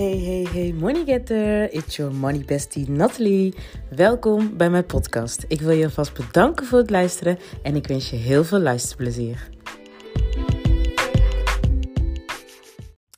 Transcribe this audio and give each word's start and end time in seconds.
Hey, 0.00 0.18
hey, 0.18 0.46
hey, 0.52 0.72
money 0.72 1.04
getter. 1.04 1.68
It's 1.72 1.96
your 1.96 2.14
money 2.14 2.44
bestie 2.44 2.90
Natalie. 2.90 3.54
Welkom 3.90 4.56
bij 4.56 4.70
mijn 4.70 4.86
podcast. 4.86 5.44
Ik 5.48 5.60
wil 5.60 5.70
je 5.70 5.84
alvast 5.84 6.14
bedanken 6.14 6.66
voor 6.66 6.78
het 6.78 6.90
luisteren 6.90 7.38
en 7.62 7.76
ik 7.76 7.86
wens 7.86 8.10
je 8.10 8.16
heel 8.16 8.44
veel 8.44 8.58
luisterplezier. 8.58 9.48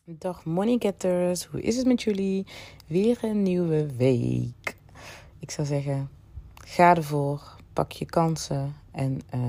Dag 0.04 0.44
money 0.44 0.76
getters, 0.78 1.44
hoe 1.44 1.60
is 1.60 1.76
het 1.76 1.86
met 1.86 2.02
jullie? 2.02 2.46
Weer 2.86 3.18
een 3.22 3.42
nieuwe 3.42 3.96
week. 3.96 4.76
Ik 5.38 5.50
zou 5.50 5.66
zeggen, 5.66 6.10
ga 6.54 6.96
ervoor, 6.96 7.56
pak 7.72 7.92
je 7.92 8.04
kansen 8.04 8.74
en 8.92 9.20
uh, 9.34 9.40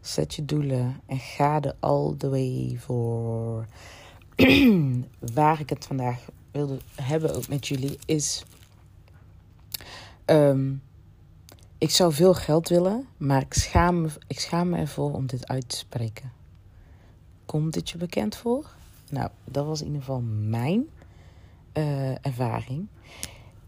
zet 0.00 0.34
je 0.34 0.44
doelen 0.44 1.00
en 1.06 1.18
ga 1.18 1.60
er 1.60 1.74
all 1.80 2.14
the 2.18 2.30
way 2.30 2.76
voor. 2.78 3.66
Waar 5.34 5.60
ik 5.60 5.68
het 5.68 5.86
vandaag 5.86 6.20
wilde 6.50 6.78
hebben 6.94 7.34
ook 7.34 7.48
met 7.48 7.68
jullie 7.68 7.98
is. 8.06 8.44
Um, 10.26 10.82
ik 11.78 11.90
zou 11.90 12.12
veel 12.12 12.34
geld 12.34 12.68
willen, 12.68 13.06
maar 13.16 13.40
ik 13.40 13.54
schaam, 13.54 14.00
me, 14.00 14.08
ik 14.26 14.40
schaam 14.40 14.68
me 14.68 14.76
ervoor 14.76 15.12
om 15.12 15.26
dit 15.26 15.48
uit 15.48 15.68
te 15.68 15.76
spreken. 15.76 16.32
Komt 17.46 17.72
dit 17.72 17.90
je 17.90 17.98
bekend 17.98 18.36
voor? 18.36 18.70
Nou, 19.10 19.30
dat 19.44 19.66
was 19.66 19.80
in 19.80 19.86
ieder 19.86 20.00
geval 20.00 20.20
mijn 20.20 20.88
uh, 21.74 22.26
ervaring. 22.26 22.86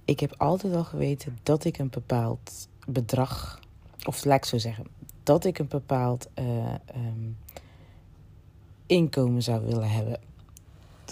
Ik 0.04 0.20
heb 0.20 0.34
altijd 0.38 0.74
al 0.74 0.84
geweten 0.84 1.38
dat 1.42 1.64
ik 1.64 1.78
een 1.78 1.90
bepaald 1.90 2.68
bedrag, 2.86 3.60
of 4.04 4.24
laat 4.24 4.36
ik 4.36 4.44
zo 4.44 4.58
zeggen, 4.58 4.86
dat 5.22 5.44
ik 5.44 5.58
een 5.58 5.68
bepaald 5.68 6.28
uh, 6.38 6.74
um, 6.96 7.38
inkomen 8.86 9.42
zou 9.42 9.64
willen 9.64 9.90
hebben 9.90 10.20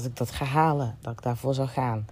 dat 0.02 0.10
ik 0.10 0.16
dat 0.16 0.30
ga 0.30 0.44
halen, 0.44 0.96
dat 1.00 1.12
ik 1.12 1.22
daarvoor 1.22 1.54
zou 1.54 1.68
gaan. 1.68 2.06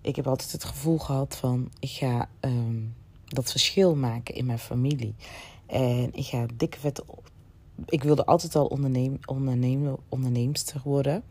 Ik 0.00 0.16
heb 0.16 0.26
altijd 0.26 0.52
het 0.52 0.64
gevoel 0.64 0.98
gehad 0.98 1.36
van 1.36 1.70
ik 1.78 1.90
ga 1.90 2.28
um, 2.40 2.94
dat 3.24 3.50
verschil 3.50 3.96
maken 3.96 4.34
in 4.34 4.46
mijn 4.46 4.58
familie. 4.58 5.14
En 5.66 6.14
ik 6.14 6.26
ga 6.26 6.46
dikke 6.54 6.78
vette. 6.78 7.04
Ik 7.86 8.02
wilde 8.02 8.24
altijd 8.24 8.56
al 8.56 8.66
onderneem, 8.66 9.18
ondernemen, 9.24 9.96
onderneemster 10.08 10.80
worden. 10.84 11.22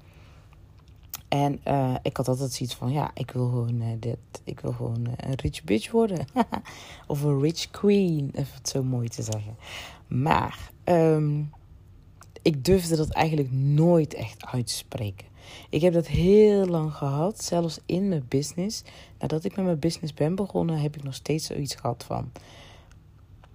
En 1.27 1.59
uh, 1.67 1.95
ik 2.01 2.17
had 2.17 2.27
altijd 2.27 2.51
zoiets 2.51 2.75
van, 2.75 2.91
ja, 2.91 3.11
ik 3.13 3.31
wil 3.31 3.47
gewoon 3.47 3.81
uh, 3.81 3.87
dit, 3.99 4.17
ik 4.43 4.59
wil 4.59 4.71
gewoon 4.71 5.07
uh, 5.07 5.13
een 5.17 5.35
rich 5.35 5.63
bitch 5.63 5.91
worden. 5.91 6.25
of 7.07 7.21
een 7.21 7.39
rich 7.39 7.69
queen, 7.69 8.29
even 8.33 8.53
het 8.53 8.69
zo 8.69 8.83
mooi 8.83 9.07
te 9.07 9.23
zeggen. 9.23 9.55
Maar 10.07 10.71
um, 10.85 11.51
ik 12.41 12.65
durfde 12.65 12.95
dat 12.95 13.09
eigenlijk 13.09 13.51
nooit 13.51 14.13
echt 14.13 14.45
uit 14.45 14.67
te 14.67 14.73
spreken. 14.73 15.27
Ik 15.69 15.81
heb 15.81 15.93
dat 15.93 16.07
heel 16.07 16.65
lang 16.65 16.93
gehad, 16.93 17.43
zelfs 17.43 17.79
in 17.85 18.07
mijn 18.07 18.25
business. 18.27 18.83
Nadat 19.19 19.43
ik 19.43 19.55
met 19.55 19.65
mijn 19.65 19.79
business 19.79 20.13
ben 20.13 20.35
begonnen, 20.35 20.79
heb 20.79 20.95
ik 20.95 21.03
nog 21.03 21.13
steeds 21.13 21.45
zoiets 21.45 21.75
gehad 21.75 22.03
van: 22.03 22.31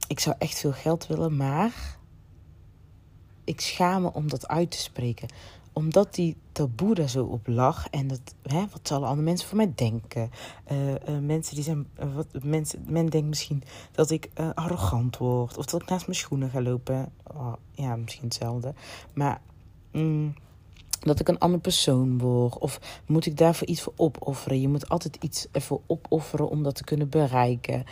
ik 0.08 0.20
zou 0.20 0.36
echt 0.38 0.58
veel 0.58 0.72
geld 0.72 1.06
willen, 1.06 1.36
maar 1.36 1.98
ik 3.44 3.60
schaam 3.60 4.02
me 4.02 4.12
om 4.12 4.28
dat 4.28 4.48
uit 4.48 4.70
te 4.70 4.78
spreken 4.78 5.28
omdat 5.72 6.14
die 6.14 6.36
taboe 6.52 6.94
daar 6.94 7.08
zo 7.08 7.24
op 7.24 7.46
lag. 7.46 7.88
En 7.88 8.06
dat, 8.06 8.20
hè, 8.42 8.60
wat 8.72 8.80
zullen 8.82 9.08
andere 9.08 9.26
mensen 9.26 9.48
van 9.48 9.56
mij 9.56 9.72
denken? 9.74 10.30
Uh, 10.72 10.90
uh, 10.90 10.96
mensen 11.20 11.54
die 11.54 11.64
zijn. 11.64 11.86
Uh, 12.00 12.14
wat, 12.14 12.26
mensen, 12.42 12.84
men 12.88 13.06
denkt 13.06 13.28
misschien 13.28 13.62
dat 13.92 14.10
ik 14.10 14.30
arrogant 14.54 15.16
word. 15.16 15.56
Of 15.56 15.66
dat 15.66 15.82
ik 15.82 15.88
naast 15.88 16.06
mijn 16.06 16.18
schoenen 16.18 16.50
ga 16.50 16.62
lopen. 16.62 17.12
Oh, 17.34 17.52
ja, 17.70 17.96
misschien 17.96 18.24
hetzelfde. 18.24 18.74
Maar. 19.14 19.40
Mm, 19.92 20.34
dat 21.06 21.20
ik 21.20 21.28
een 21.28 21.38
andere 21.38 21.62
persoon 21.62 22.18
word? 22.18 22.58
Of 22.58 22.80
moet 23.06 23.26
ik 23.26 23.36
daarvoor 23.36 23.66
iets 23.66 23.80
voor 23.82 23.92
opofferen? 23.96 24.60
Je 24.60 24.68
moet 24.68 24.88
altijd 24.88 25.16
iets 25.20 25.46
ervoor 25.52 25.80
opofferen 25.86 26.48
om 26.48 26.62
dat 26.62 26.74
te 26.74 26.84
kunnen 26.84 27.08
bereiken. 27.08 27.84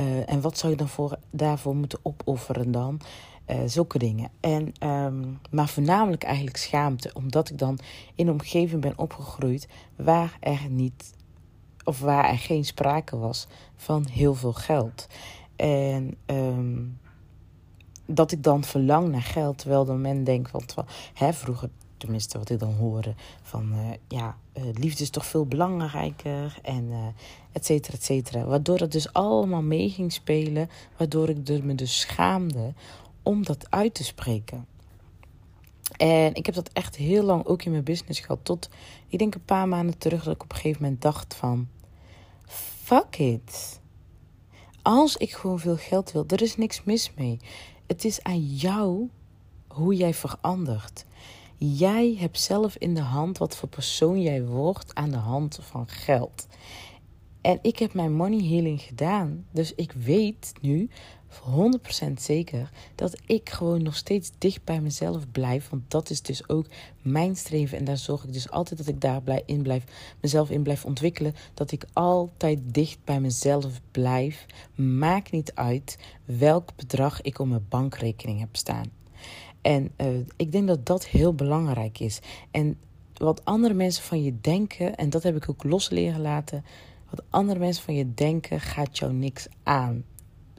Uh, 0.00 0.30
en 0.30 0.40
wat 0.40 0.58
zou 0.58 0.72
je 0.72 0.78
dan 0.78 0.88
voor, 0.88 1.18
daarvoor 1.30 1.76
moeten 1.76 1.98
opofferen 2.02 2.70
dan? 2.70 3.00
Uh, 3.46 3.56
zulke 3.66 3.98
dingen. 3.98 4.30
En, 4.40 4.72
um, 4.88 5.38
maar 5.50 5.68
voornamelijk 5.68 6.22
eigenlijk 6.22 6.56
schaamte, 6.56 7.10
omdat 7.14 7.50
ik 7.50 7.58
dan 7.58 7.78
in 8.14 8.26
een 8.26 8.32
omgeving 8.32 8.80
ben 8.80 8.98
opgegroeid 8.98 9.68
waar 9.96 10.36
er 10.40 10.66
niet, 10.68 11.14
of 11.84 12.00
waar 12.00 12.28
er 12.30 12.38
geen 12.38 12.64
sprake 12.64 13.18
was 13.18 13.46
van 13.76 14.06
heel 14.06 14.34
veel 14.34 14.52
geld. 14.52 15.06
En 15.56 16.16
um, 16.26 16.98
dat 18.06 18.32
ik 18.32 18.42
dan 18.42 18.64
verlang 18.64 19.08
naar 19.08 19.22
geld, 19.22 19.58
terwijl 19.58 19.84
dan 19.84 20.00
men 20.00 20.24
denkt, 20.24 20.50
want 20.50 20.74
hè, 21.14 21.32
vroeger 21.32 21.70
tenminste 21.98 22.38
wat 22.38 22.50
ik 22.50 22.58
dan 22.58 22.74
hoorde, 22.74 23.14
van 23.42 23.72
uh, 23.72 23.90
ja, 24.08 24.36
uh, 24.56 24.62
liefde 24.72 25.02
is 25.02 25.10
toch 25.10 25.26
veel 25.26 25.46
belangrijker 25.46 26.58
en 26.62 26.84
uh, 26.84 27.06
et 27.52 27.66
cetera, 27.66 27.96
et 27.96 28.04
cetera. 28.04 28.44
Waardoor 28.44 28.78
het 28.78 28.92
dus 28.92 29.12
allemaal 29.12 29.62
mee 29.62 29.90
ging 29.90 30.12
spelen, 30.12 30.70
waardoor 30.96 31.28
ik 31.28 31.62
me 31.62 31.74
dus 31.74 32.00
schaamde 32.00 32.72
om 33.22 33.44
dat 33.44 33.70
uit 33.70 33.94
te 33.94 34.04
spreken. 34.04 34.66
En 35.96 36.34
ik 36.34 36.46
heb 36.46 36.54
dat 36.54 36.70
echt 36.72 36.96
heel 36.96 37.24
lang 37.24 37.44
ook 37.44 37.62
in 37.62 37.70
mijn 37.70 37.84
business 37.84 38.20
gehad. 38.20 38.38
Tot, 38.42 38.68
ik 39.08 39.18
denk 39.18 39.34
een 39.34 39.44
paar 39.44 39.68
maanden 39.68 39.98
terug, 39.98 40.24
dat 40.24 40.34
ik 40.34 40.42
op 40.42 40.50
een 40.50 40.56
gegeven 40.56 40.82
moment 40.82 41.02
dacht 41.02 41.34
van... 41.34 41.68
Fuck 42.82 43.18
it. 43.18 43.80
Als 44.82 45.16
ik 45.16 45.32
gewoon 45.32 45.58
veel 45.58 45.76
geld 45.76 46.12
wil, 46.12 46.24
er 46.26 46.42
is 46.42 46.56
niks 46.56 46.84
mis 46.84 47.12
mee. 47.16 47.38
Het 47.86 48.04
is 48.04 48.22
aan 48.22 48.44
jou 48.44 49.08
hoe 49.66 49.94
jij 49.94 50.14
verandert. 50.14 51.04
Jij 51.60 52.16
hebt 52.18 52.40
zelf 52.40 52.76
in 52.76 52.94
de 52.94 53.00
hand 53.00 53.38
wat 53.38 53.56
voor 53.56 53.68
persoon 53.68 54.22
jij 54.22 54.44
wordt 54.44 54.94
aan 54.94 55.10
de 55.10 55.16
hand 55.16 55.58
van 55.62 55.88
geld. 55.88 56.46
En 57.40 57.58
ik 57.62 57.78
heb 57.78 57.94
mijn 57.94 58.12
money 58.12 58.48
healing 58.48 58.80
gedaan. 58.80 59.46
Dus 59.50 59.74
ik 59.74 59.92
weet 59.92 60.52
nu 60.60 60.88
100% 62.08 62.12
zeker 62.14 62.70
dat 62.94 63.20
ik 63.26 63.50
gewoon 63.50 63.82
nog 63.82 63.96
steeds 63.96 64.30
dicht 64.38 64.64
bij 64.64 64.80
mezelf 64.80 65.30
blijf. 65.30 65.68
Want 65.68 65.90
dat 65.90 66.10
is 66.10 66.22
dus 66.22 66.48
ook 66.48 66.66
mijn 67.02 67.36
streven. 67.36 67.78
En 67.78 67.84
daar 67.84 67.98
zorg 67.98 68.24
ik 68.24 68.32
dus 68.32 68.50
altijd 68.50 68.78
dat 68.78 68.88
ik 68.88 69.00
daar 69.00 69.22
in 69.46 69.62
blijf, 69.62 69.84
mezelf 70.20 70.50
in 70.50 70.62
blijf 70.62 70.84
ontwikkelen. 70.84 71.34
Dat 71.54 71.70
ik 71.70 71.84
altijd 71.92 72.58
dicht 72.64 72.98
bij 73.04 73.20
mezelf 73.20 73.80
blijf. 73.90 74.46
Maakt 74.74 75.30
niet 75.30 75.54
uit 75.54 75.98
welk 76.24 76.76
bedrag 76.76 77.22
ik 77.22 77.38
op 77.38 77.46
mijn 77.46 77.66
bankrekening 77.68 78.40
heb 78.40 78.56
staan. 78.56 78.90
En 79.68 79.90
uh, 79.96 80.06
ik 80.36 80.52
denk 80.52 80.68
dat 80.68 80.86
dat 80.86 81.06
heel 81.06 81.34
belangrijk 81.34 81.98
is. 81.98 82.20
En 82.50 82.78
wat 83.14 83.44
andere 83.44 83.74
mensen 83.74 84.02
van 84.04 84.22
je 84.22 84.40
denken, 84.40 84.96
en 84.96 85.10
dat 85.10 85.22
heb 85.22 85.36
ik 85.36 85.50
ook 85.50 85.64
los 85.64 85.90
leren 85.90 86.20
laten. 86.20 86.64
Wat 87.10 87.22
andere 87.30 87.58
mensen 87.58 87.84
van 87.84 87.94
je 87.94 88.14
denken 88.14 88.60
gaat 88.60 88.98
jou 88.98 89.12
niks 89.12 89.46
aan. 89.62 90.04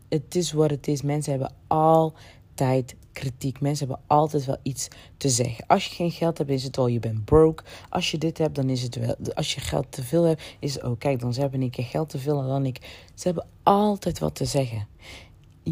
Het 0.09 0.36
is 0.36 0.52
wat 0.52 0.69
het 0.69 0.88
is. 0.88 1.02
Mensen 1.02 1.31
hebben 1.31 1.53
altijd 1.68 2.96
kritiek. 3.12 3.62
Mensen 3.62 3.88
hebben 3.88 4.06
altijd 4.08 4.46
wel 4.46 4.58
iets 4.64 4.88
te 5.18 5.30
zeggen. 5.30 5.66
Als 5.68 5.86
je 5.86 5.96
geen 5.96 6.12
geld 6.12 6.38
hebt, 6.38 6.50
is 6.50 6.64
het 6.64 6.78
al 6.78 6.88
je 6.88 7.00
bent 7.00 7.25
broke. 7.25 7.64
Als 7.90 8.12
je 8.12 8.18
dit 8.18 8.38
hebt, 8.38 8.56
dan 8.56 8.69
is 8.69 8.81
het 8.81 8.96
wel. 8.96 9.16
Als 9.34 9.53
je 9.53 9.62
geld 9.62 9.92
te 9.92 10.03
veel 10.03 10.24
hebt, 10.24 10.44
is 10.59 10.74
het 10.74 10.84
oh 10.84 10.98
kijk, 10.98 11.19
dan 11.19 11.34
ze 11.34 11.42
hebben 11.42 11.62
een 11.62 11.69
keer 11.69 11.86
geld 11.86 12.09
te 12.09 12.19
veel 12.19 12.48
dan 12.48 12.66
ik. 12.66 13.06
Ze 13.14 13.28
hebben 13.28 13.48
altijd 13.64 14.19
wat 14.19 14.36
te 14.36 14.46
zeggen 14.46 14.88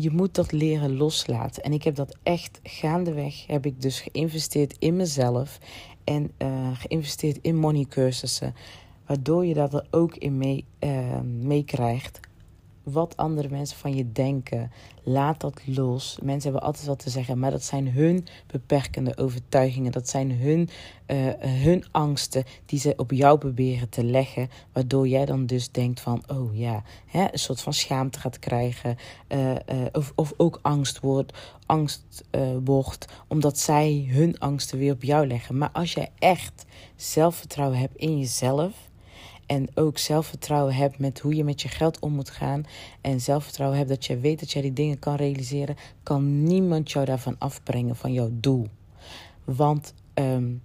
je 0.02 0.12
moet 0.12 0.36
dat 0.36 0.52
leren 0.52 0.98
loslaten. 0.98 1.64
En 1.64 1.74
ik 1.74 1.84
heb 1.84 1.96
dat 1.96 2.18
echt 2.24 2.60
gaandeweg, 2.64 3.48
heb 3.48 3.66
ik 3.66 3.82
dus 3.82 4.00
geïnvesteerd 4.00 4.76
in 4.80 4.96
mezelf. 4.96 5.60
En 6.04 6.32
uh, 6.38 6.70
geïnvesteerd 6.74 7.40
in 7.42 7.56
money 7.56 7.86
cursussen. 7.86 8.56
Waardoor 9.06 9.46
je 9.46 9.54
dat 9.54 9.74
er 9.74 9.88
ook 9.92 10.16
in 10.16 10.38
mee, 10.38 10.66
uh, 10.80 11.20
meekrijgt 11.22 12.20
wat 12.92 13.18
andere 13.18 13.50
mensen 13.50 13.78
van 13.78 13.96
je 13.96 14.12
denken. 14.12 14.72
Laat 15.04 15.40
dat 15.42 15.62
los. 15.66 16.18
Mensen 16.22 16.52
hebben 16.52 16.68
altijd 16.68 16.88
wat 16.88 17.00
te 17.00 17.10
zeggen, 17.10 17.40
maar 17.40 17.52
dat 17.52 17.64
zijn 17.64 17.92
hun 17.92 18.26
beperkende 18.48 19.18
overtuigingen. 19.18 19.92
Dat 19.92 20.10
zijn 20.10 20.32
hun, 20.32 20.70
uh, 21.08 21.18
hun 21.40 21.86
angsten 21.92 22.44
die 22.66 22.80
ze 22.80 22.94
op 22.98 23.12
jou 23.12 23.38
proberen 23.38 23.90
te 23.90 24.04
leggen. 24.04 24.50
Waardoor 24.74 25.08
jij 25.08 25.26
dan 25.26 25.46
dus 25.46 25.72
denkt 25.72 26.00
van, 26.00 26.24
oh 26.28 26.58
ja, 26.58 26.84
hè, 27.06 27.28
een 27.32 27.40
soort 27.40 27.62
van 27.62 27.74
schaamte 27.74 28.20
gaat 28.20 28.40
krijgen. 28.40 28.98
Uh, 29.28 29.52
uh, 29.52 29.58
of, 29.92 30.14
of 30.16 30.34
ook 30.38 30.60
angst 30.62 31.00
wordt, 31.00 31.38
angst 31.66 32.24
wordt, 32.64 33.06
omdat 33.28 33.60
zij 33.60 34.08
hun 34.10 34.40
angsten 34.40 34.78
weer 34.78 34.94
op 34.94 35.04
jou 35.04 35.28
leggen. 35.28 35.58
Maar 35.58 35.72
als 35.72 35.94
jij 35.94 36.12
echt 36.20 36.66
zelfvertrouwen 36.96 37.80
hebt 37.80 37.98
in 37.98 38.18
jezelf 38.18 38.88
en 39.48 39.68
ook 39.74 39.98
zelfvertrouwen 39.98 40.74
hebt 40.74 41.00
met 41.00 41.20
hoe 41.20 41.36
je 41.36 41.44
met 41.44 41.62
je 41.62 41.68
geld 41.68 42.00
om 42.00 42.14
moet 42.14 42.30
gaan. 42.30 42.64
En 43.02 43.22
zelfvertrouwen 43.22 43.78
hebt 43.78 43.90
dat 43.90 44.06
je 44.06 44.18
weet 44.18 44.40
dat 44.40 44.52
jij 44.52 44.62
die 44.62 44.74
dingen 44.74 45.00
kan 45.00 45.16
realiseren. 45.16 45.76
Kan 46.04 46.44
niemand 46.44 46.92
jou 46.92 47.06
daarvan 47.06 47.36
afbrengen 47.38 47.96
van 47.96 48.14
jouw 48.14 48.30
doel. 48.32 48.68
Want 49.44 49.94
um, 50.14 50.62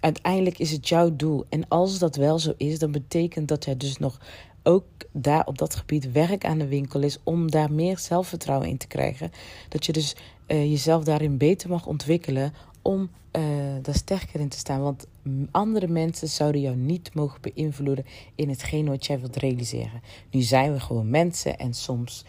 uiteindelijk 0.00 0.58
is 0.58 0.70
het 0.70 0.88
jouw 0.88 1.16
doel. 1.16 1.44
En 1.48 1.68
als 1.68 1.98
dat 1.98 2.16
wel 2.16 2.38
zo 2.38 2.52
is, 2.56 2.78
dan 2.78 2.92
betekent 2.92 3.48
dat 3.48 3.66
er 3.66 3.78
dus 3.78 3.98
nog 3.98 4.20
ook 4.62 4.84
daar 5.12 5.46
op 5.46 5.58
dat 5.58 5.74
gebied 5.74 6.12
werk 6.12 6.44
aan 6.44 6.58
de 6.58 6.68
winkel 6.68 7.00
is 7.00 7.18
om 7.22 7.50
daar 7.50 7.72
meer 7.72 7.98
zelfvertrouwen 7.98 8.68
in 8.68 8.76
te 8.76 8.86
krijgen. 8.86 9.30
Dat 9.68 9.86
je 9.86 9.92
dus 9.92 10.16
uh, 10.46 10.70
jezelf 10.70 11.04
daarin 11.04 11.36
beter 11.36 11.68
mag 11.68 11.86
ontwikkelen 11.86 12.52
om 12.82 13.10
uh, 13.36 13.42
daar 13.82 13.94
sterker 13.94 14.40
in 14.40 14.48
te 14.48 14.58
staan. 14.58 14.80
Want 14.80 15.06
andere 15.50 15.88
mensen 15.88 16.28
zouden 16.28 16.60
jou 16.60 16.76
niet 16.76 17.14
mogen 17.14 17.40
beïnvloeden 17.40 18.04
in 18.34 18.48
hetgeen 18.48 18.86
wat 18.88 19.06
jij 19.06 19.20
wilt 19.20 19.36
realiseren. 19.36 20.00
Nu 20.30 20.40
zijn 20.40 20.72
we 20.72 20.80
gewoon 20.80 21.10
mensen 21.10 21.58
en 21.58 21.74
soms 21.74 22.24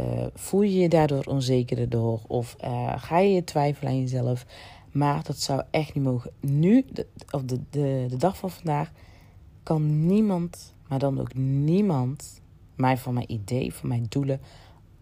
uh, 0.00 0.26
voel 0.34 0.62
je 0.62 0.78
je 0.78 0.88
daardoor 0.88 1.24
onzekerder 1.24 1.88
door 1.88 2.20
of 2.26 2.56
uh, 2.64 2.92
ga 2.96 3.18
je 3.18 3.32
je 3.32 3.44
twijfelen 3.44 3.92
aan 3.92 4.00
jezelf. 4.00 4.46
Maar 4.92 5.22
dat 5.22 5.38
zou 5.38 5.62
echt 5.70 5.94
niet 5.94 6.04
mogen. 6.04 6.30
Nu, 6.40 6.84
de, 6.92 7.06
of 7.30 7.42
de, 7.42 7.60
de, 7.70 8.06
de 8.08 8.16
dag 8.16 8.36
van 8.36 8.50
vandaag, 8.50 8.92
kan 9.62 10.06
niemand, 10.06 10.74
maar 10.88 10.98
dan 10.98 11.20
ook 11.20 11.34
niemand, 11.34 12.40
mij 12.74 12.96
van 12.96 13.14
mijn 13.14 13.32
idee, 13.32 13.74
van 13.74 13.88
mijn 13.88 14.06
doelen 14.08 14.40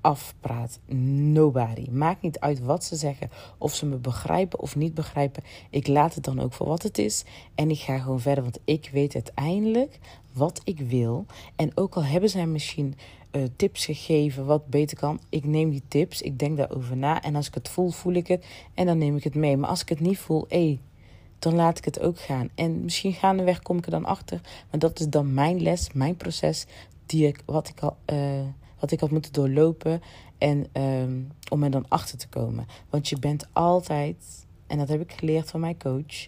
afpraat. 0.03 0.79
Nobody. 0.87 1.87
Maakt 1.91 2.23
niet 2.23 2.41
uit 2.41 2.61
wat 2.61 2.85
ze 2.85 2.97
zeggen, 2.97 3.31
of 3.59 3.75
ze 3.75 3.87
me 3.87 3.97
begrijpen 3.97 4.61
of 4.61 4.77
niet 4.77 4.95
begrijpen. 4.95 5.43
Ik 5.71 5.87
laat 5.87 6.15
het 6.15 6.25
dan 6.25 6.41
ook 6.41 6.53
voor 6.53 6.67
wat 6.67 6.83
het 6.83 6.99
is 6.99 7.25
en 7.55 7.71
ik 7.71 7.79
ga 7.79 7.99
gewoon 7.99 8.21
verder, 8.21 8.43
want 8.43 8.59
ik 8.65 8.89
weet 8.93 9.15
uiteindelijk 9.15 9.99
wat 10.33 10.61
ik 10.65 10.81
wil. 10.81 11.27
En 11.57 11.71
ook 11.75 11.95
al 11.95 12.05
hebben 12.05 12.31
zij 12.31 12.47
misschien 12.47 12.95
uh, 13.33 13.43
tips 13.57 13.85
gegeven 13.85 14.47
wat 14.47 14.67
beter 14.67 14.97
kan, 14.97 15.21
ik 15.29 15.45
neem 15.45 15.71
die 15.71 15.83
tips, 15.89 16.23
ik 16.23 16.39
denk 16.39 16.57
daarover 16.57 16.97
na 16.97 17.23
en 17.23 17.37
als 17.37 17.47
ik 17.47 17.55
het 17.55 17.69
voel, 17.69 17.91
voel 17.91 18.13
ik 18.13 18.27
het 18.27 18.47
en 18.75 18.87
dan 18.87 18.99
neem 18.99 19.17
ik 19.17 19.25
het 19.25 19.35
mee. 19.35 19.57
Maar 19.57 19.71
als 19.71 19.83
ik 19.83 19.89
het 19.89 20.01
niet 20.01 20.19
voel, 20.19 20.47
dan 21.39 21.55
laat 21.55 21.79
ik 21.79 21.85
het 21.85 22.01
ook 22.01 22.21
gaan. 22.21 22.49
En 22.55 22.83
misschien 22.83 23.13
gaandeweg 23.13 23.63
kom 23.63 23.79
ik 23.79 23.85
er 23.85 23.91
dan 23.91 24.05
achter, 24.05 24.41
maar 24.71 24.81
dat 24.81 25.01
is 25.01 25.09
dan 25.09 25.35
mijn 25.35 25.63
les, 25.63 25.93
mijn 25.93 26.17
proces, 26.17 26.67
die 27.07 27.27
ik, 27.27 27.43
wat 27.47 27.69
ik 27.69 27.81
al. 27.81 27.97
Uh, 28.13 28.19
wat 28.83 28.91
ik 28.91 29.01
had 29.01 29.11
moeten 29.11 29.33
doorlopen. 29.33 30.03
En 30.39 30.67
um, 30.83 31.33
om 31.49 31.63
er 31.63 31.71
dan 31.71 31.89
achter 31.89 32.19
te 32.19 32.29
komen. 32.29 32.67
Want 32.91 33.09
je 33.09 33.19
bent 33.19 33.47
altijd, 33.53 34.47
en 34.67 34.79
dat 34.79 34.89
heb 34.89 35.01
ik 35.01 35.13
geleerd 35.13 35.51
van 35.51 35.61
mijn 35.61 35.79
coach. 35.79 36.27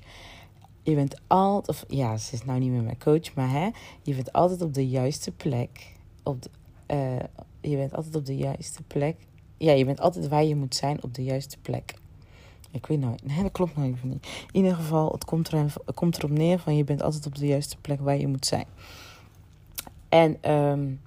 Je 0.83 0.95
bent 0.95 1.21
altijd, 1.27 1.69
of 1.69 1.85
ja, 1.89 2.17
ze 2.17 2.35
is 2.35 2.45
nou 2.45 2.59
niet 2.59 2.71
meer 2.71 2.83
mijn 2.83 2.99
coach, 2.99 3.35
maar 3.35 3.51
hè, 3.51 3.71
je 4.03 4.15
bent 4.15 4.33
altijd 4.33 4.63
op 4.63 4.75
de 4.75 4.89
juiste 4.89 5.31
plek. 5.31 5.93
Op 6.23 6.43
de, 6.43 6.51
uh, 6.95 7.51
je 7.71 7.77
bent 7.77 7.95
altijd 7.95 8.15
op 8.17 8.27
de 8.27 8.37
juiste 8.37 8.83
plek. 8.83 9.17
Ja, 9.57 9.73
je 9.73 9.85
bent 9.85 10.01
altijd 10.01 10.29
waar 10.29 10.45
je 10.45 10.57
moet 10.57 10.75
zijn 10.75 11.03
op 11.03 11.15
de 11.15 11.25
juiste 11.25 11.59
plek. 11.59 11.95
Ik 12.71 12.87
weet 12.87 13.01
nou, 13.01 13.17
nee, 13.25 13.43
dat 13.43 13.53
klopt 13.53 13.77
nou 13.77 13.93
even 13.93 14.09
niet. 14.09 14.27
In 14.53 14.63
ieder 14.63 14.75
geval, 14.75 15.13
het 15.13 15.25
komt, 15.25 15.53
er, 15.53 15.59
het 15.85 15.95
komt 15.95 16.19
erop 16.19 16.31
neer 16.31 16.59
van 16.59 16.77
je 16.77 16.85
bent 16.85 17.03
altijd 17.03 17.27
op 17.27 17.35
de 17.35 17.47
juiste 17.47 17.77
plek 17.77 18.01
waar 18.01 18.19
je 18.19 18.29
moet 18.29 18.47
zijn. 18.47 18.67
En 20.09 20.53
um, 20.53 21.01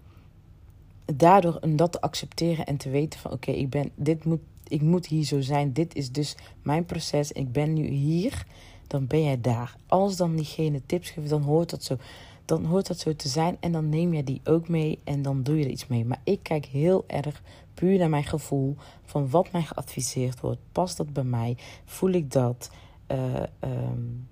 daardoor 1.16 1.58
om 1.62 1.76
dat 1.76 1.92
te 1.92 2.02
accepteren 2.02 2.66
en 2.66 2.78
te 2.78 2.90
weten 2.90 3.20
van 3.20 3.32
oké, 3.32 3.52
ik 3.52 3.70
ben 3.70 3.92
dit 3.96 4.26
moet 4.26 4.42
ik 4.68 4.82
moet 4.82 5.06
hier 5.06 5.24
zo 5.24 5.42
zijn. 5.42 5.74
Dit 5.74 5.96
is 5.96 6.12
dus 6.12 6.36
mijn 6.62 6.86
proces. 6.86 7.32
Ik 7.32 7.52
ben 7.52 7.74
nu 7.74 7.88
hier. 7.88 8.46
Dan 8.88 9.08
ben 9.08 9.24
jij 9.24 9.42
daar. 9.42 9.76
Als 9.88 10.16
dan 10.16 10.36
diegene 10.36 10.82
tips 10.86 11.10
geeft, 11.10 11.30
dan 11.30 11.42
hoort 11.42 11.70
dat 11.70 11.84
zo. 11.84 11.98
Dan 12.46 12.66
hoort 12.66 12.88
dat 12.88 13.00
zo 13.00 13.16
te 13.16 13.28
zijn. 13.28 13.58
En 13.60 13.72
dan 13.72 13.90
neem 13.90 14.14
je 14.14 14.24
die 14.24 14.42
ook 14.44 14.68
mee. 14.68 15.00
En 15.04 15.22
dan 15.22 15.44
doe 15.44 15.58
je 15.58 15.64
er 15.64 15.72
iets 15.72 15.88
mee. 15.88 16.06
Maar 16.06 16.22
ik 16.24 16.40
kijk 16.42 16.66
heel 16.66 17.04
erg 17.08 17.42
puur 17.74 17.98
naar 17.98 18.10
mijn 18.10 18.24
gevoel. 18.24 18.76
Van 19.06 19.30
wat 19.30 19.52
mij 19.52 19.64
geadviseerd 19.64 20.40
wordt. 20.40 20.60
Past 20.72 20.98
dat 20.98 21.14
bij 21.14 21.24
mij? 21.24 21.58
Voel 21.86 22.12
ik 22.12 22.32
dat? 22.32 22.70
Uh, 23.12 23.44
um, 23.62 24.28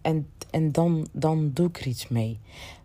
en 0.00 0.28
en 0.50 0.72
dan, 0.72 1.06
dan 1.12 1.50
doe 1.54 1.68
ik 1.68 1.80
er 1.80 1.86
iets 1.86 2.08
mee. 2.08 2.38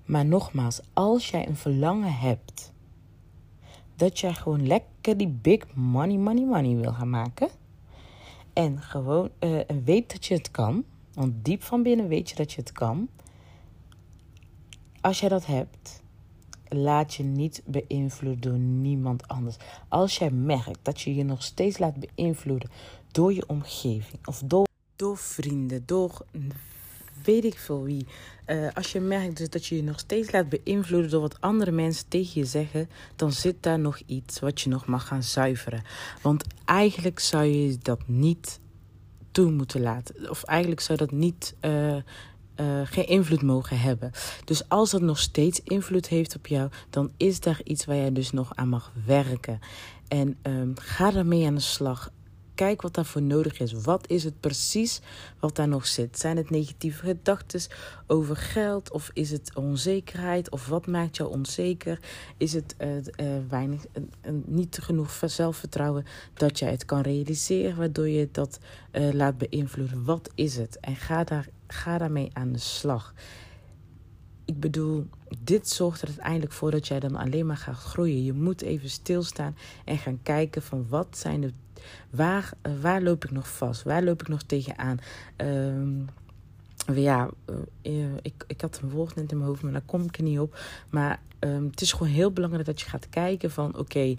Maar 0.05 0.25
nogmaals, 0.25 0.81
als 0.93 1.29
jij 1.29 1.47
een 1.47 1.55
verlangen 1.55 2.13
hebt 2.13 2.71
dat 3.99 4.19
jij 4.19 4.33
gewoon 4.33 4.67
lekker 4.67 5.17
die 5.17 5.27
big 5.27 5.75
money, 5.75 6.17
money, 6.17 6.45
money 6.45 6.75
wil 6.75 6.93
gaan 6.93 7.09
maken. 7.09 7.49
En 8.53 8.81
gewoon 8.81 9.29
uh, 9.39 9.59
weet 9.83 10.11
dat 10.11 10.25
je 10.25 10.33
het 10.33 10.51
kan. 10.51 10.83
Want 11.13 11.45
diep 11.45 11.63
van 11.63 11.83
binnen 11.83 12.07
weet 12.07 12.29
je 12.29 12.35
dat 12.35 12.51
je 12.51 12.61
het 12.61 12.71
kan. 12.71 13.09
Als 15.01 15.19
jij 15.19 15.29
dat 15.29 15.45
hebt, 15.45 16.01
laat 16.67 17.13
je 17.13 17.23
niet 17.23 17.61
beïnvloeden 17.65 18.41
door 18.41 18.59
niemand 18.59 19.27
anders. 19.27 19.55
Als 19.87 20.17
jij 20.17 20.31
merkt 20.31 20.79
dat 20.81 21.01
je 21.01 21.15
je 21.15 21.23
nog 21.23 21.43
steeds 21.43 21.77
laat 21.77 21.95
beïnvloeden 21.99 22.69
door 23.11 23.33
je 23.33 23.47
omgeving 23.47 24.27
of 24.27 24.41
door, 24.45 24.67
door 24.95 25.17
vrienden, 25.17 25.83
door 25.85 26.25
weet 27.23 27.45
ik 27.45 27.57
veel 27.57 27.83
wie. 27.83 28.07
Uh, 28.47 28.67
als 28.73 28.91
je 28.91 28.99
merkt 28.99 29.37
dus 29.37 29.49
dat 29.49 29.65
je 29.65 29.75
je 29.75 29.83
nog 29.83 29.99
steeds 29.99 30.31
laat 30.31 30.49
beïnvloeden 30.49 31.09
door 31.09 31.21
wat 31.21 31.41
andere 31.41 31.71
mensen 31.71 32.07
tegen 32.07 32.41
je 32.41 32.45
zeggen, 32.45 32.89
dan 33.15 33.31
zit 33.31 33.63
daar 33.63 33.79
nog 33.79 33.99
iets 34.05 34.39
wat 34.39 34.61
je 34.61 34.69
nog 34.69 34.85
mag 34.85 35.07
gaan 35.07 35.23
zuiveren. 35.23 35.83
Want 36.21 36.43
eigenlijk 36.65 37.19
zou 37.19 37.43
je 37.43 37.77
dat 37.81 37.99
niet 38.05 38.59
toe 39.31 39.51
moeten 39.51 39.81
laten. 39.81 40.29
Of 40.29 40.43
eigenlijk 40.43 40.81
zou 40.81 40.97
dat 40.97 41.11
niet. 41.11 41.55
Uh, 41.61 41.97
geen 42.83 43.07
invloed 43.07 43.41
mogen 43.41 43.79
hebben. 43.79 44.11
Dus 44.45 44.69
als 44.69 44.91
dat 44.91 45.01
nog 45.01 45.19
steeds 45.19 45.61
invloed 45.63 46.07
heeft 46.07 46.35
op 46.35 46.47
jou, 46.47 46.69
dan 46.89 47.11
is 47.17 47.39
daar 47.39 47.61
iets 47.63 47.85
waar 47.85 47.95
jij 47.95 48.11
dus 48.11 48.31
nog 48.31 48.55
aan 48.55 48.69
mag 48.69 48.91
werken. 49.05 49.59
En 50.07 50.37
um, 50.43 50.73
ga 50.75 51.11
daarmee 51.11 51.45
aan 51.45 51.55
de 51.55 51.61
slag. 51.61 52.11
Kijk 52.59 52.81
wat 52.81 52.93
daarvoor 52.93 53.21
nodig 53.21 53.59
is. 53.59 53.71
Wat 53.71 54.09
is 54.09 54.23
het 54.23 54.39
precies 54.39 55.01
wat 55.39 55.55
daar 55.55 55.67
nog 55.67 55.87
zit? 55.87 56.19
Zijn 56.19 56.37
het 56.37 56.49
negatieve 56.49 57.05
gedachten 57.05 57.61
over 58.07 58.35
geld? 58.35 58.91
Of 58.91 59.09
is 59.13 59.31
het 59.31 59.51
onzekerheid? 59.55 60.49
Of 60.49 60.67
wat 60.67 60.87
maakt 60.87 61.17
jou 61.17 61.29
onzeker? 61.29 61.99
Is 62.37 62.53
het 62.53 62.75
uh, 62.79 62.95
uh, 62.95 63.03
weinig, 63.49 63.85
uh, 63.93 64.33
niet 64.45 64.79
genoeg 64.81 65.21
zelfvertrouwen 65.25 66.05
dat 66.33 66.59
jij 66.59 66.71
het 66.71 66.85
kan 66.85 67.01
realiseren, 67.01 67.77
waardoor 67.77 68.09
je 68.09 68.29
dat 68.31 68.59
laat 68.91 69.37
beïnvloeden? 69.37 70.03
Wat 70.03 70.29
is 70.35 70.57
het? 70.57 70.79
En 70.79 70.95
ga, 70.95 71.23
daar, 71.23 71.47
ga 71.67 71.97
daarmee 71.97 72.29
aan 72.33 72.51
de 72.51 72.59
slag. 72.59 73.13
Ik 74.45 74.59
bedoel, 74.59 75.07
dit 75.43 75.69
zorgt 75.69 76.01
er 76.01 76.07
uiteindelijk 76.07 76.51
voor 76.51 76.71
dat 76.71 76.87
jij 76.87 76.99
dan 76.99 77.15
alleen 77.15 77.45
maar 77.45 77.57
gaat 77.57 77.75
groeien. 77.75 78.23
Je 78.23 78.33
moet 78.33 78.61
even 78.61 78.89
stilstaan 78.89 79.55
en 79.85 79.97
gaan 79.97 80.19
kijken 80.23 80.61
van 80.61 80.85
wat 80.89 81.17
zijn 81.17 81.41
de 81.41 81.53
Waar, 82.09 82.51
eh, 82.61 82.71
waar 82.81 83.01
loop 83.01 83.23
ik 83.23 83.31
nog 83.31 83.47
vast? 83.47 83.83
Waar 83.83 84.03
loop 84.03 84.21
ik 84.21 84.27
nog 84.27 84.41
tegenaan? 84.43 84.97
Um, 85.37 86.07
ja, 86.93 87.29
uh, 87.83 87.95
ik, 88.21 88.43
ik 88.47 88.61
had 88.61 88.79
een 88.81 88.89
woord 88.89 89.15
net 89.15 89.31
in 89.31 89.37
mijn 89.37 89.49
hoofd, 89.49 89.61
maar 89.61 89.71
daar 89.71 89.81
kom 89.85 90.01
ik 90.01 90.17
er 90.17 90.23
niet 90.23 90.39
op. 90.39 90.59
Maar 90.89 91.19
um, 91.39 91.65
het 91.65 91.81
is 91.81 91.91
gewoon 91.91 92.11
heel 92.11 92.31
belangrijk 92.31 92.65
dat 92.65 92.81
je 92.81 92.89
gaat 92.89 93.09
kijken 93.09 93.51
van... 93.51 93.77
oké, 93.77 94.15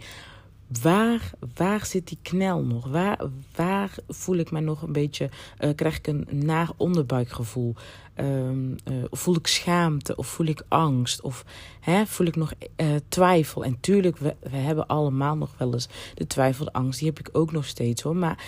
waar, 0.82 1.30
waar 1.54 1.86
zit 1.86 2.08
die 2.08 2.18
knel 2.22 2.62
nog? 2.64 2.88
Waar, 2.88 3.18
waar 3.54 3.94
voel 4.08 4.36
ik 4.36 4.50
me 4.50 4.60
nog 4.60 4.82
een 4.82 4.92
beetje, 4.92 5.28
uh, 5.60 5.70
krijg 5.74 5.96
ik 5.96 6.06
een 6.06 6.26
naar 6.30 6.70
onderbuikgevoel? 6.76 7.74
Um, 8.16 8.76
voel 9.10 9.36
ik 9.36 9.46
schaamte 9.46 10.16
of 10.16 10.26
voel 10.26 10.46
ik 10.46 10.62
angst? 10.68 11.20
Of 11.20 11.44
hè, 11.80 12.06
voel 12.06 12.26
ik 12.26 12.36
nog 12.36 12.52
uh, 12.76 12.86
twijfel? 13.08 13.64
En 13.64 13.80
tuurlijk, 13.80 14.18
we, 14.18 14.36
we 14.40 14.56
hebben 14.56 14.86
allemaal 14.86 15.36
nog 15.36 15.54
wel 15.58 15.72
eens 15.72 15.88
de 16.14 16.26
twijfel, 16.26 16.64
de 16.64 16.72
angst. 16.72 16.98
Die 16.98 17.08
heb 17.08 17.18
ik 17.18 17.28
ook 17.32 17.52
nog 17.52 17.64
steeds 17.64 18.02
hoor. 18.02 18.16
Maar 18.16 18.44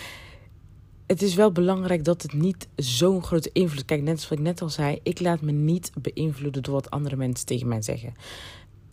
het 1.07 1.21
is 1.21 1.35
wel 1.35 1.51
belangrijk 1.51 2.03
dat 2.03 2.21
het 2.21 2.33
niet 2.33 2.67
zo'n 2.75 3.23
grote 3.23 3.49
invloed... 3.53 3.85
Kijk, 3.85 4.01
net 4.01 4.21
zoals 4.21 4.39
ik 4.39 4.45
net 4.45 4.61
al 4.61 4.69
zei, 4.69 4.99
ik 5.03 5.19
laat 5.19 5.41
me 5.41 5.51
niet 5.51 5.91
beïnvloeden 6.01 6.63
door 6.63 6.73
wat 6.73 6.89
andere 6.89 7.15
mensen 7.15 7.45
tegen 7.45 7.67
mij 7.67 7.81
zeggen 7.81 8.13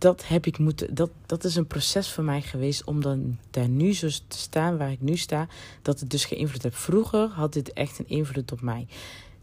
dat 0.01 0.27
heb 0.27 0.45
ik 0.45 0.57
moeten. 0.57 0.95
Dat, 0.95 1.09
dat 1.25 1.43
is 1.43 1.55
een 1.55 1.67
proces 1.67 2.11
voor 2.11 2.23
mij 2.23 2.41
geweest 2.41 2.83
om 2.83 3.01
dan 3.01 3.37
daar 3.51 3.69
nu 3.69 3.93
zo 3.93 4.07
te 4.07 4.37
staan 4.37 4.77
waar 4.77 4.91
ik 4.91 5.01
nu 5.01 5.17
sta. 5.17 5.47
Dat 5.81 5.99
het 5.99 6.09
dus 6.09 6.25
geen 6.25 6.39
invloed 6.39 6.63
heeft. 6.63 6.77
Vroeger 6.77 7.27
had 7.27 7.53
dit 7.53 7.73
echt 7.73 7.99
een 7.99 8.07
invloed 8.07 8.51
op 8.51 8.61
mij. 8.61 8.87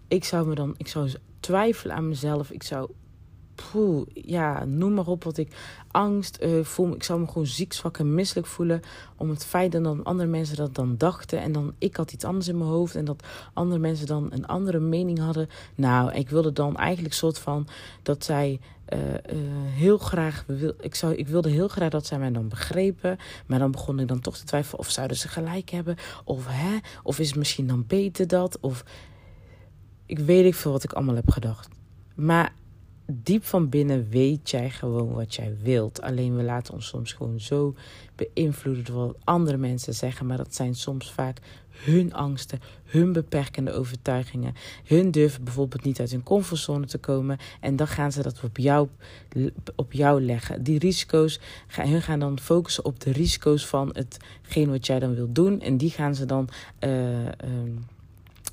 Ik 0.08 0.24
zou 0.24 0.46
me 0.46 0.54
dan, 0.54 0.74
ik 0.76 0.88
zou 0.88 1.10
twijfelen 1.40 1.96
aan 1.96 2.08
mezelf. 2.08 2.50
Ik 2.50 2.62
zou 2.62 2.90
ja, 4.12 4.64
noem 4.64 4.94
maar 4.94 5.06
op 5.06 5.24
wat 5.24 5.36
ik 5.36 5.56
angst 5.90 6.38
uh, 6.42 6.64
voel. 6.64 6.94
Ik 6.94 7.02
zou 7.02 7.20
me 7.20 7.26
gewoon 7.26 7.46
ziek, 7.46 7.72
zwak 7.72 7.98
en 7.98 8.14
misselijk 8.14 8.46
voelen. 8.46 8.80
Om 9.16 9.30
het 9.30 9.44
feit 9.44 9.72
dat 9.72 9.84
dan 9.84 10.04
andere 10.04 10.28
mensen 10.28 10.56
dat 10.56 10.74
dan 10.74 10.94
dachten. 10.96 11.40
En 11.40 11.52
dan 11.52 11.74
ik 11.78 11.96
had 11.96 12.12
iets 12.12 12.24
anders 12.24 12.48
in 12.48 12.58
mijn 12.58 12.70
hoofd. 12.70 12.94
En 12.94 13.04
dat 13.04 13.22
andere 13.52 13.80
mensen 13.80 14.06
dan 14.06 14.28
een 14.30 14.46
andere 14.46 14.78
mening 14.78 15.18
hadden. 15.18 15.48
Nou, 15.74 16.12
ik 16.12 16.30
wilde 16.30 16.52
dan 16.52 16.76
eigenlijk 16.76 17.14
soort 17.14 17.38
van 17.38 17.68
dat 18.02 18.24
zij 18.24 18.60
uh, 18.92 18.98
uh, 19.08 19.18
heel 19.74 19.98
graag. 19.98 20.44
Ik, 20.80 20.94
zou, 20.94 21.14
ik 21.14 21.28
wilde 21.28 21.48
heel 21.48 21.68
graag 21.68 21.90
dat 21.90 22.06
zij 22.06 22.18
mij 22.18 22.32
dan 22.32 22.48
begrepen. 22.48 23.18
Maar 23.46 23.58
dan 23.58 23.70
begon 23.70 24.00
ik 24.00 24.08
dan 24.08 24.20
toch 24.20 24.36
te 24.36 24.44
twijfelen 24.44 24.78
of 24.78 24.90
zouden 24.90 25.16
ze 25.16 25.28
gelijk 25.28 25.70
hebben. 25.70 25.96
Of 26.24 26.46
hè, 26.48 26.76
of 27.02 27.18
is 27.18 27.28
het 27.28 27.36
misschien 27.36 27.66
dan 27.66 27.84
beter 27.86 28.26
dat? 28.26 28.58
Of 28.60 28.84
ik 30.06 30.18
weet 30.18 30.44
niet 30.44 30.56
veel 30.56 30.72
wat 30.72 30.84
ik 30.84 30.92
allemaal 30.92 31.14
heb 31.14 31.30
gedacht. 31.30 31.68
Maar 32.14 32.52
diep 33.12 33.44
van 33.44 33.68
binnen 33.68 34.08
weet 34.08 34.50
jij 34.50 34.70
gewoon 34.70 35.12
wat 35.12 35.34
jij 35.34 35.56
wilt. 35.62 36.02
Alleen 36.02 36.36
we 36.36 36.42
laten 36.42 36.74
ons 36.74 36.86
soms 36.86 37.12
gewoon 37.12 37.40
zo 37.40 37.74
beïnvloeden 38.14 38.84
door 38.84 39.06
wat 39.06 39.16
andere 39.24 39.56
mensen 39.56 39.94
zeggen. 39.94 40.26
Maar 40.26 40.36
dat 40.36 40.54
zijn 40.54 40.74
soms 40.74 41.12
vaak 41.12 41.38
hun 41.70 42.14
angsten, 42.14 42.60
hun 42.84 43.12
beperkende 43.12 43.72
overtuigingen. 43.72 44.54
Hun 44.84 45.10
durven 45.10 45.44
bijvoorbeeld 45.44 45.84
niet 45.84 46.00
uit 46.00 46.10
hun 46.10 46.22
comfortzone 46.22 46.86
te 46.86 46.98
komen. 46.98 47.38
En 47.60 47.76
dan 47.76 47.88
gaan 47.88 48.12
ze 48.12 48.22
dat 48.22 48.44
op 48.44 48.56
jou, 48.56 48.88
op 49.76 49.92
jou 49.92 50.20
leggen. 50.20 50.62
Die 50.62 50.78
risico's, 50.78 51.40
hun 51.66 52.02
gaan 52.02 52.18
dan 52.18 52.38
focussen 52.40 52.84
op 52.84 53.00
de 53.00 53.12
risico's 53.12 53.66
van 53.66 53.88
hetgeen 53.92 54.70
wat 54.70 54.86
jij 54.86 54.98
dan 54.98 55.14
wilt 55.14 55.34
doen. 55.34 55.60
En 55.60 55.76
die 55.76 55.90
gaan 55.90 56.14
ze 56.14 56.24
dan. 56.24 56.48
Uh, 56.80 57.28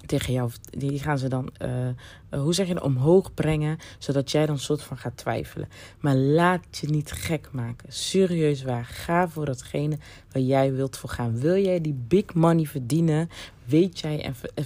tegen 0.06 0.34
jou, 0.34 0.52
die 0.70 1.00
gaan 1.00 1.18
ze 1.18 1.28
dan, 1.28 1.50
uh, 1.62 2.40
hoe 2.42 2.54
zeg 2.54 2.68
je 2.68 2.84
omhoog 2.84 3.34
brengen, 3.34 3.78
zodat 4.00 4.32
jij 4.32 4.46
dan 4.46 4.60
soort 4.60 4.82
van 4.82 4.98
gaat 4.98 5.18
twijfelen. 5.18 5.70
Maar 6.00 6.16
laat 6.16 6.78
je 6.78 6.88
niet 6.88 7.12
gek 7.12 7.50
maken. 7.52 7.94
Serieus 7.94 8.64
waar. 8.64 8.86
Ga 8.86 9.30
voor 9.30 9.46
datgene 9.46 9.98
waar 10.32 10.42
jij 10.42 10.74
wilt 10.74 10.98
voor 10.98 11.10
gaan. 11.10 11.40
Wil 11.40 11.58
jij 11.58 11.82
die 11.82 12.04
big 12.08 12.34
money 12.34 12.66
verdienen? 12.66 13.30
Weet 13.66 14.00
jij 14.00 14.24
en, 14.24 14.36
en 14.54 14.66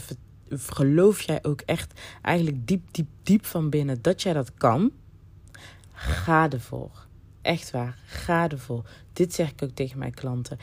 geloof 0.49 1.21
jij 1.21 1.39
ook 1.41 1.61
echt 1.61 1.99
eigenlijk 2.21 2.67
diep, 2.67 2.81
diep, 2.91 3.07
diep 3.23 3.45
van 3.45 3.69
binnen 3.69 4.01
dat 4.01 4.21
jij 4.21 4.33
dat 4.33 4.53
kan? 4.53 4.91
Ga 5.91 6.49
ervoor. 6.49 7.07
Echt 7.41 7.71
waar, 7.71 7.97
ga 8.05 8.49
ervoor. 8.49 8.85
Dit 9.13 9.33
zeg 9.33 9.51
ik 9.51 9.63
ook 9.63 9.71
tegen 9.73 9.99
mijn 9.99 10.13
klanten. 10.13 10.57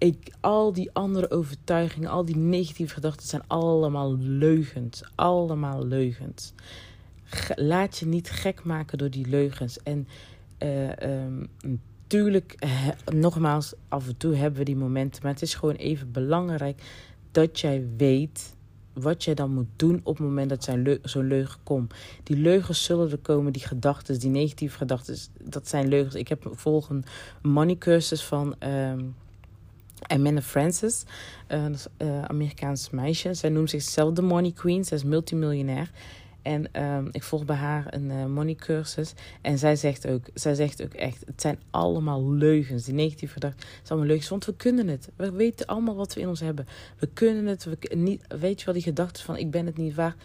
Ik, 0.00 0.32
al 0.40 0.72
die 0.72 0.90
andere 0.92 1.30
overtuigingen, 1.30 2.10
al 2.10 2.24
die 2.24 2.36
negatieve 2.36 2.94
gedachten 2.94 3.26
zijn 3.26 3.42
allemaal 3.46 4.16
leugens. 4.18 5.02
Allemaal 5.14 5.86
leugens. 5.86 6.52
Laat 7.54 7.98
je 7.98 8.06
niet 8.06 8.30
gek 8.30 8.64
maken 8.64 8.98
door 8.98 9.10
die 9.10 9.26
leugens. 9.26 9.82
En 9.82 10.08
uh, 10.58 10.88
natuurlijk, 11.62 12.66
nogmaals, 13.12 13.72
af 13.88 14.08
en 14.08 14.16
toe 14.16 14.34
hebben 14.34 14.58
we 14.58 14.64
die 14.64 14.76
momenten. 14.76 15.22
Maar 15.22 15.32
het 15.32 15.42
is 15.42 15.54
gewoon 15.54 15.74
even 15.74 16.12
belangrijk 16.12 16.82
dat 17.30 17.60
jij 17.60 17.86
weet 17.96 18.54
wat 18.92 19.24
jij 19.24 19.34
dan 19.34 19.50
moet 19.54 19.68
doen 19.76 20.00
op 20.02 20.16
het 20.16 20.26
moment 20.26 20.48
dat 20.48 20.70
zo'n 21.02 21.26
leugen 21.26 21.60
komt. 21.62 21.94
Die 22.22 22.36
leugens 22.36 22.84
zullen 22.84 23.10
er 23.10 23.18
komen, 23.18 23.52
die 23.52 23.66
gedachten, 23.66 24.20
die 24.20 24.30
negatieve 24.30 24.76
gedachten, 24.76 25.16
dat 25.42 25.68
zijn 25.68 25.88
leugens. 25.88 26.14
Ik 26.14 26.28
heb 26.28 26.50
volgende 26.52 27.06
money 27.42 27.76
cursus 27.76 28.24
van 28.24 28.54
um, 28.62 29.14
Amanda 30.06 30.42
Francis, 30.42 31.04
een 31.46 31.76
uh, 31.98 32.22
Amerikaans 32.22 32.90
meisje. 32.90 33.34
Zij 33.34 33.50
noemt 33.50 33.70
zichzelf 33.70 34.14
de 34.14 34.22
Money 34.22 34.52
Queen, 34.52 34.84
zij 34.84 34.96
is 34.96 35.04
multimiljonair. 35.04 35.90
En 36.42 36.84
um, 36.84 37.08
ik 37.12 37.22
volg 37.22 37.44
bij 37.44 37.56
haar 37.56 37.86
een 37.94 38.10
uh, 38.10 38.26
money 38.26 38.54
cursus. 38.54 39.12
En 39.40 39.58
zij 39.58 39.76
zegt, 39.76 40.06
ook, 40.06 40.24
zij 40.34 40.54
zegt 40.54 40.82
ook 40.82 40.94
echt: 40.94 41.22
het 41.26 41.40
zijn 41.40 41.58
allemaal 41.70 42.30
leugens. 42.30 42.84
Die 42.84 42.94
negatieve 42.94 43.32
gedachten 43.32 43.60
zijn 43.60 43.84
allemaal 43.88 44.06
leugens. 44.06 44.28
Want 44.28 44.44
we 44.44 44.54
kunnen 44.54 44.88
het. 44.88 45.08
We 45.16 45.30
weten 45.32 45.66
allemaal 45.66 45.96
wat 45.96 46.14
we 46.14 46.20
in 46.20 46.28
ons 46.28 46.40
hebben. 46.40 46.66
We 46.98 47.06
kunnen 47.06 47.46
het. 47.46 47.64
We, 47.64 47.78
niet, 47.94 48.24
weet 48.40 48.58
je 48.58 48.64
wel, 48.64 48.74
die 48.74 48.82
gedachten 48.82 49.24
van: 49.24 49.36
ik 49.36 49.50
ben 49.50 49.66
het 49.66 49.76
niet 49.76 49.94
waar. 49.94 50.16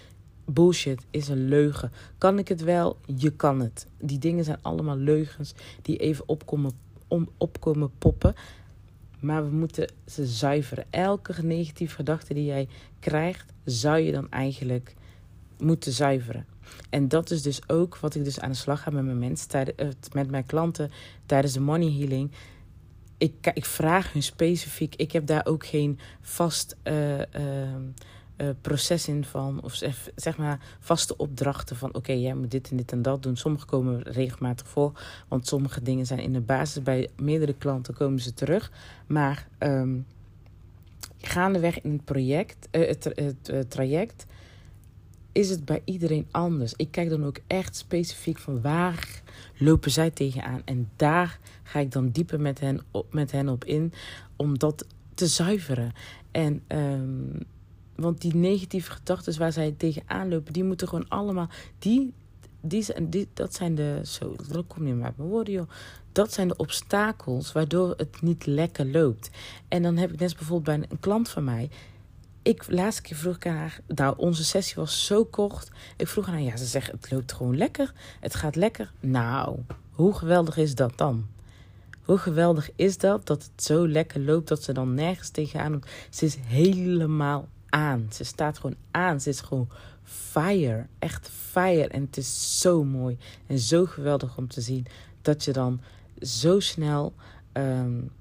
Bullshit 0.45 1.05
is 1.11 1.27
een 1.27 1.47
leugen. 1.47 1.91
Kan 2.17 2.39
ik 2.39 2.47
het 2.47 2.63
wel? 2.63 2.97
Je 3.15 3.31
kan 3.31 3.59
het. 3.59 3.87
Die 3.99 4.19
dingen 4.19 4.43
zijn 4.43 4.59
allemaal 4.61 4.97
leugens 4.97 5.53
die 5.81 5.97
even 5.97 6.27
opkomen, 6.27 6.71
om, 7.07 7.29
opkomen 7.37 7.91
poppen. 7.97 8.35
Maar 9.25 9.49
we 9.49 9.55
moeten 9.55 9.91
ze 10.05 10.25
zuiveren. 10.25 10.85
Elke 10.89 11.45
negatieve 11.45 11.95
gedachte 11.95 12.33
die 12.33 12.45
jij 12.45 12.67
krijgt, 12.99 13.53
zou 13.63 13.97
je 13.97 14.11
dan 14.11 14.31
eigenlijk 14.31 14.95
moeten 15.57 15.91
zuiveren. 15.91 16.45
En 16.89 17.07
dat 17.07 17.31
is 17.31 17.41
dus 17.41 17.69
ook 17.69 17.97
wat 17.97 18.15
ik 18.15 18.23
dus 18.23 18.39
aan 18.39 18.51
de 18.51 18.57
slag 18.57 18.81
ga 18.81 18.89
met 18.89 19.05
mijn 19.05 19.19
mensen, 19.19 19.77
eh, 19.77 19.87
met 20.11 20.31
mijn 20.31 20.45
klanten 20.45 20.91
tijdens 21.25 21.53
de 21.53 21.59
money 21.59 21.91
healing. 21.91 22.31
Ik, 23.17 23.51
ik 23.53 23.65
vraag 23.65 24.13
hun 24.13 24.23
specifiek. 24.23 24.95
Ik 24.95 25.11
heb 25.11 25.25
daar 25.25 25.45
ook 25.45 25.65
geen 25.65 25.99
vast 26.21 26.75
uh, 26.83 27.17
uh, 27.17 27.23
proces 28.61 29.07
in 29.07 29.25
van. 29.25 29.63
Of 29.63 29.81
zeg, 30.15 30.37
maar 30.37 30.59
vaste 30.79 31.17
opdrachten 31.17 31.75
van 31.75 31.93
oké, 31.95 32.11
jij 32.11 32.35
moet 32.35 32.51
dit 32.51 32.69
en 32.69 32.77
dit 32.77 32.91
en 32.91 33.01
dat 33.01 33.23
doen. 33.23 33.37
Sommige 33.37 33.65
komen 33.65 34.01
regelmatig 34.01 34.67
voor. 34.67 35.01
Want 35.27 35.47
sommige 35.47 35.81
dingen 35.81 36.05
zijn 36.05 36.19
in 36.19 36.33
de 36.33 36.41
basis. 36.41 36.83
Bij 36.83 37.09
meerdere 37.15 37.53
klanten 37.53 37.93
komen 37.93 38.19
ze 38.19 38.33
terug. 38.33 38.71
Maar 39.07 39.47
um, 39.59 40.05
gaandeweg 41.21 41.81
in 41.81 41.91
het 41.91 42.05
project, 42.05 42.67
het, 42.71 43.03
het 43.43 43.69
traject 43.69 44.25
is 45.35 45.49
het 45.49 45.65
bij 45.65 45.81
iedereen 45.85 46.27
anders. 46.31 46.73
Ik 46.75 46.91
kijk 46.91 47.09
dan 47.09 47.25
ook 47.25 47.37
echt 47.47 47.75
specifiek 47.75 48.37
van 48.37 48.61
waar 48.61 49.21
lopen 49.57 49.91
zij 49.91 50.09
tegenaan. 50.09 50.61
En 50.65 50.89
daar 50.95 51.39
ga 51.63 51.79
ik 51.79 51.91
dan 51.91 52.09
dieper 52.09 52.41
met 52.41 52.59
hen 52.59 52.79
op, 52.91 53.13
met 53.13 53.31
hen 53.31 53.49
op 53.49 53.65
in 53.65 53.93
om 54.35 54.59
dat 54.59 54.85
te 55.13 55.27
zuiveren. 55.27 55.91
En, 56.31 56.61
um, 56.67 57.37
want 57.95 58.21
die 58.21 58.35
negatieve 58.35 58.91
gedachten 58.91 59.39
waar 59.39 59.51
zij 59.51 59.73
tegenaan 59.77 60.29
lopen, 60.29 60.53
die 60.53 60.63
moeten 60.63 60.87
gewoon 60.87 61.09
allemaal. 61.09 61.49
Die, 61.79 62.13
die, 62.61 63.09
die, 63.09 63.27
dat 63.33 63.53
zijn 63.53 63.75
de. 63.75 63.99
Zo, 64.03 64.35
dat 64.49 64.67
kom 64.67 64.87
je 64.87 64.93
maar 64.93 65.05
uit 65.05 65.17
woorden, 65.17 65.53
joh. 65.53 65.69
Dat 66.11 66.33
zijn 66.33 66.47
de 66.47 66.55
obstakels 66.55 67.51
waardoor 67.51 67.93
het 67.97 68.21
niet 68.21 68.45
lekker 68.45 68.85
loopt. 68.85 69.29
En 69.67 69.83
dan 69.83 69.97
heb 69.97 70.11
ik 70.13 70.19
net 70.19 70.35
bijvoorbeeld 70.35 70.79
bij 70.79 70.87
een 70.89 70.99
klant 70.99 71.29
van 71.29 71.43
mij 71.43 71.69
ik 72.45 72.65
laatste 72.67 73.01
keer 73.01 73.17
vroeg 73.17 73.35
ik 73.35 73.43
haar, 73.43 73.79
nou 73.87 74.13
onze 74.17 74.43
sessie 74.43 74.75
was 74.75 75.05
zo 75.05 75.23
kort. 75.23 75.71
Ik 75.97 76.07
vroeg 76.07 76.25
haar, 76.25 76.41
ja 76.41 76.57
ze 76.57 76.65
zegt 76.65 76.91
het 76.91 77.11
loopt 77.11 77.33
gewoon 77.33 77.57
lekker. 77.57 77.93
Het 78.19 78.35
gaat 78.35 78.55
lekker. 78.55 78.91
Nou, 78.99 79.59
hoe 79.91 80.13
geweldig 80.13 80.57
is 80.57 80.75
dat 80.75 80.97
dan? 80.97 81.27
Hoe 82.03 82.17
geweldig 82.17 82.69
is 82.75 82.97
dat, 82.97 83.27
dat 83.27 83.43
het 83.43 83.63
zo 83.63 83.87
lekker 83.87 84.21
loopt 84.21 84.47
dat 84.47 84.63
ze 84.63 84.73
dan 84.73 84.93
nergens 84.93 85.29
tegenaan 85.29 85.71
loopt. 85.71 85.89
Ze 86.09 86.25
is 86.25 86.37
helemaal 86.45 87.47
aan. 87.75 88.07
Ze 88.11 88.23
staat 88.23 88.57
gewoon 88.57 88.75
aan. 88.91 89.21
Ze 89.21 89.29
is 89.29 89.41
gewoon 89.41 89.69
fire. 90.03 90.85
Echt 90.99 91.29
fire. 91.29 91.87
En 91.87 92.01
het 92.01 92.17
is 92.17 92.59
zo 92.61 92.83
mooi 92.83 93.17
en 93.47 93.59
zo 93.59 93.85
geweldig 93.85 94.37
om 94.37 94.47
te 94.47 94.61
zien 94.61 94.85
dat 95.21 95.43
je 95.43 95.51
dan 95.51 95.81
zo 96.19 96.59
snel... 96.59 97.13
Um, 97.53 98.11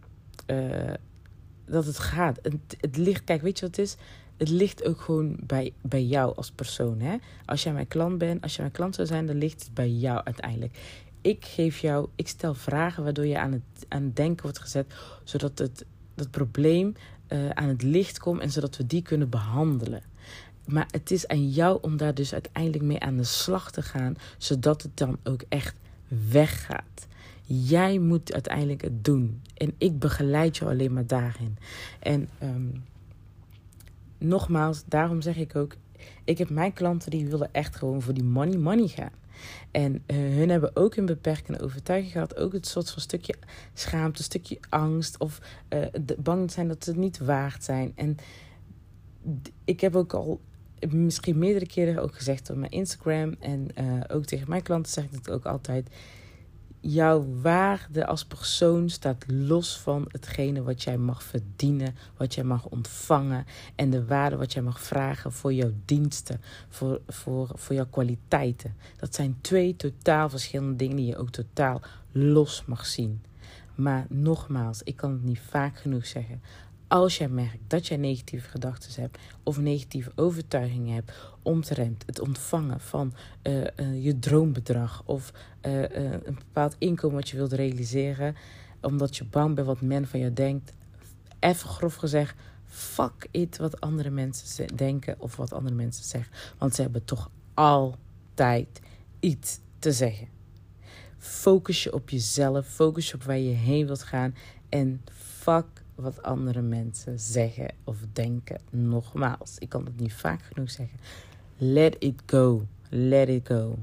dat 1.67 1.87
het 1.87 1.99
gaat. 1.99 2.39
Het, 2.43 2.77
het 2.81 2.97
ligt, 2.97 3.25
kijk, 3.25 3.43
weet 3.43 3.59
je 3.59 3.67
wat 3.67 3.77
het 3.77 3.87
is? 3.87 3.97
Het 4.37 4.49
ligt 4.49 4.85
ook 4.85 5.01
gewoon 5.01 5.37
bij, 5.41 5.73
bij 5.83 6.05
jou 6.05 6.37
als 6.37 6.51
persoon. 6.51 7.01
Hè? 7.01 7.17
Als 7.45 7.63
jij 7.63 7.73
mijn 7.73 7.89
klant 7.89 8.19
bent, 8.19 8.43
als 8.43 8.53
jij 8.53 8.65
mijn 8.65 8.77
klant 8.77 8.95
zou 8.95 9.07
zijn, 9.07 9.27
dan 9.27 9.37
ligt 9.37 9.63
het 9.63 9.75
bij 9.75 9.91
jou 9.91 10.25
uiteindelijk. 10.25 10.79
Ik 11.21 11.45
geef 11.45 11.79
jou, 11.79 12.09
ik 12.15 12.29
stel 12.29 12.55
vragen 12.55 13.05
waardoor 13.05 13.27
je 13.27 13.39
aan 13.39 13.53
het, 13.53 13.87
aan 13.89 14.11
denken 14.15 14.43
wordt 14.43 14.59
gezet, 14.59 14.95
zodat 15.25 15.59
het, 15.59 15.85
dat 16.15 16.31
probleem 16.31 16.95
uh, 17.35 17.49
aan 17.51 17.69
het 17.69 17.83
licht 17.83 18.19
komt 18.19 18.41
en 18.41 18.51
zodat 18.51 18.77
we 18.77 18.87
die 18.87 19.03
kunnen 19.03 19.29
behandelen. 19.29 20.03
Maar 20.67 20.87
het 20.91 21.11
is 21.11 21.29
aan 21.29 21.49
jou 21.51 21.79
om 21.81 21.97
daar 21.97 22.15
dus 22.15 22.33
uiteindelijk 22.33 22.85
mee 22.85 23.01
aan 23.01 23.17
de 23.17 23.25
slag 23.25 23.71
te 23.71 23.83
gaan, 23.83 24.17
zodat 24.39 24.83
het 24.83 24.97
dan 24.97 25.19
ook 25.25 25.43
echt 25.49 25.75
weggaat. 26.31 27.07
Jij 27.47 27.99
moet 27.99 28.33
uiteindelijk 28.33 28.83
het 28.83 29.05
doen. 29.05 29.43
En 29.55 29.75
ik 29.79 29.99
begeleid 29.99 30.57
je 30.57 30.65
alleen 30.65 30.93
maar 30.93 31.07
daarin. 31.07 31.57
En 31.99 32.29
um, 32.43 32.85
nogmaals, 34.19 34.83
daarom 34.87 35.21
zeg 35.21 35.37
ik 35.37 35.57
ook. 35.57 35.77
Ik 36.25 36.39
heb 36.39 36.51
mijn 36.51 36.73
klanten 36.73 37.11
die 37.11 37.27
willen 37.27 37.53
echt 37.53 37.77
gewoon 37.77 38.03
voor 38.03 38.15
die 38.15 38.25
money 38.25 38.59
money 38.59 38.87
gaan. 38.87 39.13
En 39.71 39.93
uh, 39.93 40.17
hun 40.17 40.49
hebben 40.49 40.77
ook 40.77 40.97
een 40.97 41.07
beperkende 41.07 41.61
overtuiging 41.61 42.13
gehad. 42.13 42.37
Ook 42.37 42.53
het 42.53 42.67
soort 42.67 42.91
van 42.91 43.03
stukje 43.03 43.35
schaamte, 43.75 44.23
stukje 44.23 44.59
angst. 44.69 45.19
Of 45.19 45.41
uh, 45.69 45.87
bang 46.19 46.51
zijn 46.51 46.69
dat 46.69 46.85
ze 46.85 46.91
het 46.91 46.99
niet 46.99 47.19
waard 47.19 47.65
zijn. 47.65 47.93
En 47.95 48.17
ik 49.65 49.81
heb 49.81 49.97
ook 49.97 50.13
al 50.13 50.41
misschien 50.89 51.39
meerdere 51.39 51.67
keren 51.67 52.03
ook 52.03 52.15
gezegd 52.15 52.51
op 52.51 52.57
mijn 52.57 52.73
Instagram. 52.73 53.35
En 53.41 53.69
uh, 53.79 54.01
ook 54.09 54.25
tegen 54.25 54.49
mijn 54.49 54.63
klanten 54.63 54.93
zeg 54.93 55.05
ik 55.05 55.11
het 55.13 55.31
ook 55.31 55.45
altijd 55.45 55.89
jouw 56.87 57.27
waarde 57.43 58.07
als 58.07 58.25
persoon 58.25 58.89
staat 58.91 59.25
los 59.27 59.79
van 59.79 60.05
hetgene 60.09 60.63
wat 60.63 60.83
jij 60.83 60.99
mag 60.99 61.23
verdienen, 61.23 61.95
wat 62.17 62.35
jij 62.35 62.45
mag 62.45 62.67
ontvangen 62.67 63.45
en 63.75 63.91
de 63.91 64.05
waarde 64.05 64.37
wat 64.37 64.53
jij 64.53 64.63
mag 64.63 64.81
vragen 64.81 65.33
voor 65.33 65.53
jouw 65.53 65.73
diensten, 65.85 66.41
voor, 66.69 67.01
voor, 67.09 67.51
voor 67.55 67.75
jouw 67.75 67.87
kwaliteiten. 67.91 68.77
Dat 68.97 69.15
zijn 69.15 69.37
twee 69.41 69.77
totaal 69.77 70.29
verschillende 70.29 70.77
dingen 70.77 70.97
die 70.97 71.07
je 71.07 71.17
ook 71.17 71.31
totaal 71.31 71.81
los 72.13 72.65
mag 72.65 72.87
zien. 72.87 73.23
Maar 73.75 74.07
nogmaals, 74.09 74.83
ik 74.83 74.97
kan 74.97 75.13
het 75.13 75.25
niet 75.25 75.41
vaak 75.49 75.79
genoeg 75.79 76.07
zeggen. 76.07 76.43
Als 76.95 77.19
jij 77.19 77.29
merkt 77.29 77.59
dat 77.67 77.87
jij 77.87 77.97
negatieve 77.97 78.49
gedachten 78.49 79.01
hebt 79.03 79.19
of 79.43 79.59
negatieve 79.59 80.13
overtuigingen 80.15 80.95
hebt 80.95 81.13
omtrent 81.43 82.03
het 82.07 82.21
ontvangen 82.21 82.81
van 82.81 83.15
uh, 83.43 83.61
uh, 83.61 84.05
je 84.05 84.19
droombedrag 84.19 85.03
of 85.05 85.33
uh, 85.63 85.83
een 86.23 86.35
bepaald 86.35 86.77
inkomen 86.79 87.17
wat 87.17 87.29
je 87.29 87.37
wilt 87.37 87.53
realiseren, 87.53 88.37
omdat 88.81 89.17
je 89.17 89.25
bang 89.25 89.55
bent 89.55 89.67
wat 89.67 89.81
men 89.81 90.07
van 90.07 90.21
je 90.21 90.33
denkt, 90.33 90.73
even 91.41 91.69
grof 91.69 91.95
gezegd, 91.95 92.37
fuck 92.65 93.29
it 93.31 93.57
wat 93.57 93.81
andere 93.81 94.11
mensen 94.11 94.77
denken 94.77 95.15
of 95.19 95.37
wat 95.37 95.53
andere 95.53 95.75
mensen 95.75 96.05
zeggen. 96.05 96.33
Want 96.59 96.75
ze 96.75 96.83
hebben 96.83 97.05
toch 97.05 97.31
altijd 97.55 98.81
iets 99.21 99.59
te 99.79 99.93
zeggen. 99.93 100.29
Focus 101.19 101.83
je 101.83 101.93
op 101.93 102.11
jezelf, 102.11 102.67
focus 102.67 103.09
je 103.09 103.15
op 103.15 103.23
waar 103.23 103.39
je 103.39 103.55
heen 103.55 103.87
wilt 103.87 104.03
gaan 104.03 104.35
en 104.69 105.03
fuck 105.13 105.83
wat 105.95 106.23
andere 106.23 106.61
mensen 106.61 107.19
zeggen 107.21 107.71
of 107.85 107.97
denken. 108.13 108.61
Nogmaals, 108.71 109.59
ik 109.59 109.69
kan 109.69 109.85
het 109.85 110.01
niet 110.01 110.13
vaak 110.13 110.43
genoeg 110.43 110.71
zeggen. 110.71 110.99
Let 111.57 111.97
it 111.99 112.23
go. 112.27 112.67
Let 112.89 113.29
it 113.29 113.47
go. 113.49 113.79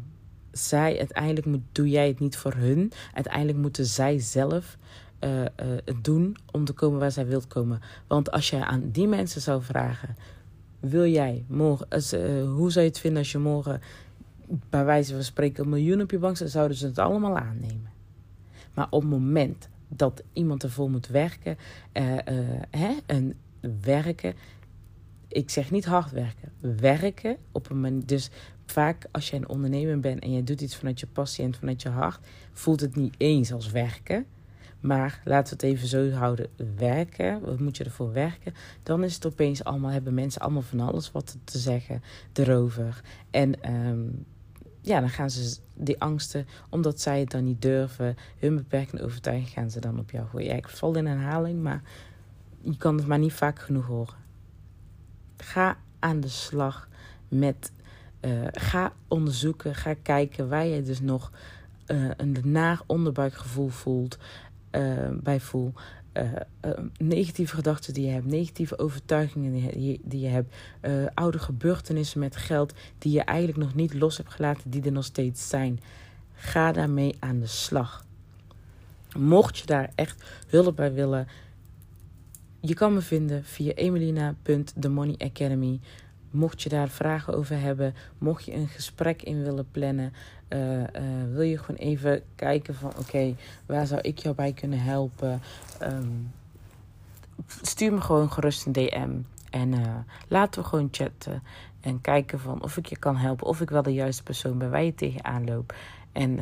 Zij, 0.51 0.97
uiteindelijk 0.97 1.45
moet, 1.45 1.61
doe 1.71 1.89
jij 1.89 2.07
het 2.07 2.19
niet 2.19 2.37
voor 2.37 2.53
hun. 2.53 2.91
Uiteindelijk 3.13 3.57
moeten 3.57 3.85
zij 3.85 4.19
zelf 4.19 4.77
uh, 5.23 5.41
uh, 5.41 5.45
het 5.85 6.03
doen 6.03 6.37
om 6.51 6.65
te 6.65 6.73
komen 6.73 6.99
waar 6.99 7.11
zij 7.11 7.27
wilt 7.27 7.47
komen. 7.47 7.81
Want 8.07 8.31
als 8.31 8.49
je 8.49 8.65
aan 8.65 8.89
die 8.91 9.07
mensen 9.07 9.41
zou 9.41 9.63
vragen: 9.63 10.15
Wil 10.79 11.05
jij 11.05 11.45
morgen, 11.47 11.87
uh, 11.91 12.51
hoe 12.53 12.71
zou 12.71 12.85
je 12.85 12.91
het 12.91 12.99
vinden 12.99 13.19
als 13.19 13.31
je 13.31 13.37
morgen 13.37 13.81
bij 14.69 14.85
wijze 14.85 15.13
van 15.13 15.23
spreken 15.23 15.63
een 15.63 15.69
miljoen 15.69 16.01
op 16.01 16.11
je 16.11 16.17
bank 16.17 16.35
staat, 16.35 16.49
zouden 16.49 16.77
ze 16.77 16.85
het 16.85 16.99
allemaal 16.99 17.37
aannemen. 17.37 17.89
Maar 18.73 18.87
op 18.89 19.01
het 19.01 19.09
moment 19.09 19.69
dat 19.95 20.23
iemand 20.33 20.63
ervoor 20.63 20.89
moet 20.89 21.07
werken, 21.07 21.57
uh, 21.93 22.15
hè, 22.69 22.97
en 23.05 23.33
werken, 23.81 24.33
ik 25.27 25.49
zeg 25.49 25.71
niet 25.71 25.85
hard 25.85 26.11
werken, 26.11 26.51
werken 26.59 27.37
op 27.51 27.69
een 27.69 27.81
manier. 27.81 28.05
Dus 28.05 28.29
vaak 28.65 29.05
als 29.11 29.29
je 29.29 29.35
een 29.35 29.49
ondernemer 29.49 29.99
bent 29.99 30.23
en 30.23 30.31
je 30.31 30.43
doet 30.43 30.61
iets 30.61 30.75
vanuit 30.75 30.99
je 30.99 31.07
passie 31.07 31.45
en 31.45 31.55
vanuit 31.55 31.81
je 31.81 31.89
hart, 31.89 32.25
voelt 32.51 32.79
het 32.79 32.95
niet 32.95 33.15
eens 33.17 33.53
als 33.53 33.71
werken. 33.71 34.25
Maar 34.79 35.21
laten 35.25 35.57
we 35.57 35.65
het 35.65 35.75
even 35.75 35.87
zo 35.87 36.09
houden. 36.09 36.47
Werken, 36.75 37.41
wat 37.41 37.59
moet 37.59 37.77
je 37.77 37.83
ervoor 37.83 38.13
werken? 38.13 38.53
Dan 38.83 39.03
is 39.03 39.15
het 39.15 39.25
opeens 39.25 39.63
allemaal, 39.63 39.91
hebben 39.91 40.13
mensen 40.13 40.41
allemaal 40.41 40.61
van 40.61 40.79
alles 40.79 41.11
wat 41.11 41.37
te 41.43 41.57
zeggen 41.57 42.01
erover. 42.33 43.01
En 43.29 43.75
um, 43.75 44.25
ja, 44.81 44.99
dan 44.99 45.09
gaan 45.09 45.29
ze 45.29 45.57
die 45.75 46.01
angsten, 46.01 46.47
omdat 46.69 47.01
zij 47.01 47.19
het 47.19 47.31
dan 47.31 47.43
niet 47.43 47.61
durven, 47.61 48.15
hun 48.39 48.55
beperkende 48.55 49.03
overtuiging 49.03 49.49
gaan 49.49 49.71
ze 49.71 49.79
dan 49.79 49.99
op 49.99 50.11
jou 50.11 50.27
gooien. 50.27 50.47
Ja, 50.47 50.55
ik 50.55 50.69
val 50.69 50.95
in 50.95 51.05
herhaling, 51.05 51.61
maar 51.61 51.81
je 52.61 52.77
kan 52.77 52.97
het 52.97 53.07
maar 53.07 53.19
niet 53.19 53.33
vaak 53.33 53.59
genoeg 53.59 53.85
horen. 53.85 54.15
Ga 55.37 55.77
aan 55.99 56.19
de 56.19 56.27
slag 56.27 56.87
met, 57.27 57.71
uh, 58.21 58.47
ga 58.51 58.93
onderzoeken, 59.07 59.75
ga 59.75 59.93
kijken 60.01 60.49
waar 60.49 60.65
je 60.65 60.81
dus 60.81 61.01
nog 61.01 61.31
uh, 61.87 62.09
een 62.17 62.37
naar 62.43 62.81
onderbuikgevoel 62.85 63.69
voelt, 63.69 64.17
uh, 64.71 65.09
bij 65.13 65.39
voel. 65.39 65.73
Uh, 66.13 66.23
uh, 66.65 66.71
negatieve 66.97 67.55
gedachten 67.55 67.93
die 67.93 68.05
je 68.05 68.11
hebt, 68.11 68.25
negatieve 68.25 68.79
overtuigingen 68.79 69.51
die 69.51 69.91
je, 69.91 69.99
die 70.03 70.19
je 70.19 70.27
hebt, 70.27 70.55
uh, 70.81 71.05
oude 71.13 71.39
gebeurtenissen 71.39 72.19
met 72.19 72.35
geld 72.35 72.73
die 72.97 73.11
je 73.11 73.21
eigenlijk 73.21 73.57
nog 73.57 73.75
niet 73.75 73.93
los 73.93 74.17
hebt 74.17 74.29
gelaten, 74.29 74.69
die 74.69 74.83
er 74.83 74.91
nog 74.91 75.05
steeds 75.05 75.49
zijn. 75.49 75.79
Ga 76.33 76.71
daarmee 76.71 77.15
aan 77.19 77.39
de 77.39 77.47
slag. 77.47 78.05
Mocht 79.17 79.57
je 79.57 79.65
daar 79.65 79.91
echt 79.95 80.23
hulp 80.47 80.75
bij 80.75 80.93
willen, 80.93 81.27
je 82.59 82.73
kan 82.73 82.93
me 82.93 83.01
vinden 83.01 83.45
via 83.45 83.73
emelina.themoneyacademy. 83.73 85.79
Mocht 86.31 86.61
je 86.61 86.69
daar 86.69 86.89
vragen 86.89 87.33
over 87.33 87.59
hebben, 87.59 87.93
mocht 88.17 88.45
je 88.45 88.53
een 88.53 88.67
gesprek 88.67 89.21
in 89.21 89.43
willen 89.43 89.67
plannen, 89.71 90.13
uh, 90.49 90.79
uh, 90.79 90.85
wil 91.31 91.41
je 91.41 91.57
gewoon 91.57 91.79
even 91.79 92.21
kijken 92.35 92.75
van 92.75 92.91
oké, 92.99 93.35
waar 93.65 93.87
zou 93.87 94.01
ik 94.01 94.17
jou 94.17 94.35
bij 94.35 94.53
kunnen 94.53 94.81
helpen? 94.81 95.41
Um, 95.81 96.31
stuur 97.61 97.93
me 97.93 98.01
gewoon 98.01 98.31
gerust 98.31 98.65
een 98.65 98.71
DM 98.71 99.11
en 99.49 99.73
uh, 99.73 99.95
laten 100.27 100.61
we 100.61 100.67
gewoon 100.67 100.87
chatten 100.91 101.43
en 101.81 102.01
kijken 102.01 102.39
van 102.39 102.63
of 102.63 102.77
ik 102.77 102.85
je 102.85 102.97
kan 102.97 103.15
helpen, 103.15 103.47
of 103.47 103.61
ik 103.61 103.69
wel 103.69 103.83
de 103.83 103.93
juiste 103.93 104.23
persoon 104.23 104.57
ben 104.57 104.69
waar 104.69 104.83
je 104.83 104.95
tegenaan 104.95 105.45
loopt. 105.45 105.73
En 106.11 106.39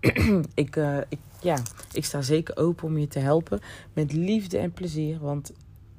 ik, 0.54 0.76
ik, 1.08 1.18
ja, 1.40 1.58
ik 1.92 2.04
sta 2.04 2.22
zeker 2.22 2.56
open 2.56 2.84
om 2.84 2.98
je 2.98 3.08
te 3.08 3.18
helpen 3.18 3.60
met 3.92 4.12
liefde 4.12 4.58
en 4.58 4.72
plezier, 4.72 5.18
want 5.18 5.52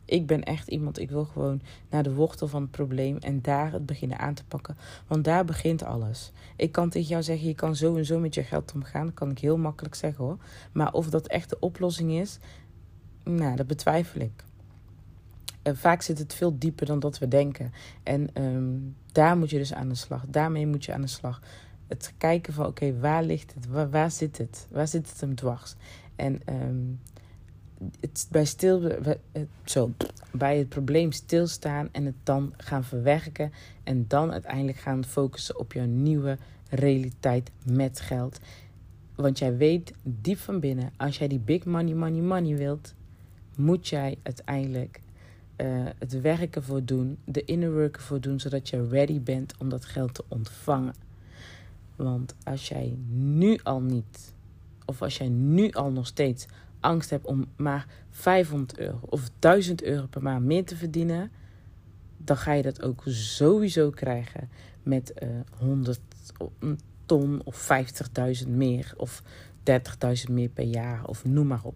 ik 0.09 0.27
ben 0.27 0.43
echt 0.43 0.67
iemand, 0.67 0.99
ik 0.99 1.09
wil 1.09 1.25
gewoon 1.25 1.61
naar 1.89 2.03
de 2.03 2.13
wortel 2.13 2.47
van 2.47 2.61
het 2.61 2.71
probleem 2.71 3.17
en 3.17 3.41
daar 3.41 3.71
het 3.71 3.85
beginnen 3.85 4.19
aan 4.19 4.33
te 4.33 4.45
pakken. 4.45 4.77
Want 5.07 5.23
daar 5.23 5.45
begint 5.45 5.83
alles. 5.83 6.31
Ik 6.55 6.71
kan 6.71 6.89
tegen 6.89 7.07
jou 7.07 7.23
zeggen, 7.23 7.47
je 7.47 7.55
kan 7.55 7.75
zo 7.75 7.95
en 7.95 8.05
zo 8.05 8.19
met 8.19 8.33
je 8.33 8.43
geld 8.43 8.71
omgaan. 8.73 9.05
Dat 9.05 9.13
kan 9.13 9.31
ik 9.31 9.39
heel 9.39 9.57
makkelijk 9.57 9.95
zeggen 9.95 10.23
hoor. 10.23 10.37
Maar 10.71 10.93
of 10.93 11.09
dat 11.09 11.27
echt 11.27 11.49
de 11.49 11.59
oplossing 11.59 12.11
is, 12.11 12.39
nou, 13.23 13.55
dat 13.55 13.67
betwijfel 13.67 14.21
ik. 14.21 14.43
En 15.61 15.77
vaak 15.77 16.01
zit 16.01 16.19
het 16.19 16.33
veel 16.33 16.57
dieper 16.57 16.85
dan 16.85 16.99
dat 16.99 17.17
we 17.17 17.27
denken. 17.27 17.73
En 18.03 18.29
um, 18.43 18.95
daar 19.11 19.37
moet 19.37 19.49
je 19.49 19.57
dus 19.57 19.73
aan 19.73 19.89
de 19.89 19.95
slag. 19.95 20.23
Daarmee 20.27 20.67
moet 20.67 20.85
je 20.85 20.93
aan 20.93 21.01
de 21.01 21.07
slag. 21.07 21.41
Het 21.87 22.13
kijken 22.17 22.53
van, 22.53 22.65
oké, 22.65 22.99
waar 22.99 23.23
ligt 23.23 23.53
het? 23.53 23.67
Waar, 23.67 23.89
waar, 23.89 24.11
zit 24.11 24.37
het? 24.37 24.67
Waar 24.71 24.87
zit 24.87 25.09
het 25.09 25.21
hem 25.21 25.35
dwars? 25.35 25.75
En 26.15 26.41
um, 26.45 26.99
het 27.99 28.27
bij, 28.31 28.45
stil, 28.45 28.91
zo, 29.63 29.93
bij 30.31 30.57
het 30.57 30.69
probleem 30.69 31.11
stilstaan 31.11 31.89
en 31.91 32.05
het 32.05 32.15
dan 32.23 32.53
gaan 32.57 32.83
verwerken. 32.83 33.51
En 33.83 34.05
dan 34.07 34.31
uiteindelijk 34.31 34.77
gaan 34.77 35.05
focussen 35.05 35.59
op 35.59 35.73
jouw 35.73 35.85
nieuwe 35.85 36.37
realiteit 36.69 37.51
met 37.63 37.99
geld. 37.99 38.39
Want 39.15 39.39
jij 39.39 39.57
weet 39.57 39.93
diep 40.03 40.37
van 40.37 40.59
binnen, 40.59 40.91
als 40.97 41.17
jij 41.17 41.27
die 41.27 41.39
big 41.39 41.65
money, 41.65 41.93
money, 41.93 42.21
money 42.21 42.55
wilt, 42.57 42.93
moet 43.55 43.87
jij 43.87 44.17
uiteindelijk 44.23 45.01
uh, 45.57 45.85
het 45.97 46.21
werken 46.21 46.63
voor 46.63 46.85
doen, 46.85 47.17
de 47.25 47.45
inner 47.45 47.73
work 47.73 47.99
voor 47.99 48.21
doen, 48.21 48.39
zodat 48.39 48.69
je 48.69 48.87
ready 48.87 49.21
bent 49.21 49.53
om 49.57 49.69
dat 49.69 49.85
geld 49.85 50.13
te 50.13 50.23
ontvangen. 50.27 50.93
Want 51.95 52.35
als 52.43 52.67
jij 52.67 52.97
nu 53.09 53.59
al 53.63 53.81
niet, 53.81 54.33
of 54.85 55.01
als 55.01 55.17
jij 55.17 55.29
nu 55.29 55.71
al 55.71 55.91
nog 55.91 56.07
steeds 56.07 56.47
angst 56.79 57.09
hebt 57.09 57.25
om 57.25 57.45
maar 57.55 57.87
500 58.09 58.79
euro 58.79 58.99
of 59.01 59.29
1000 59.39 59.83
euro 59.83 60.05
per 60.05 60.21
maand 60.21 60.45
meer 60.45 60.65
te 60.65 60.75
verdienen, 60.75 61.31
dan 62.17 62.37
ga 62.37 62.53
je 62.53 62.61
dat 62.61 62.81
ook 62.81 63.03
sowieso 63.05 63.89
krijgen 63.89 64.49
met 64.83 65.13
uh, 65.23 65.29
100 65.57 65.99
ton 67.05 67.41
of 67.43 67.69
50.000 68.43 68.47
meer 68.47 68.93
of 68.97 69.23
30.000 70.27 70.31
meer 70.31 70.49
per 70.49 70.65
jaar 70.65 71.05
of 71.05 71.25
noem 71.25 71.47
maar 71.47 71.63
op. 71.63 71.75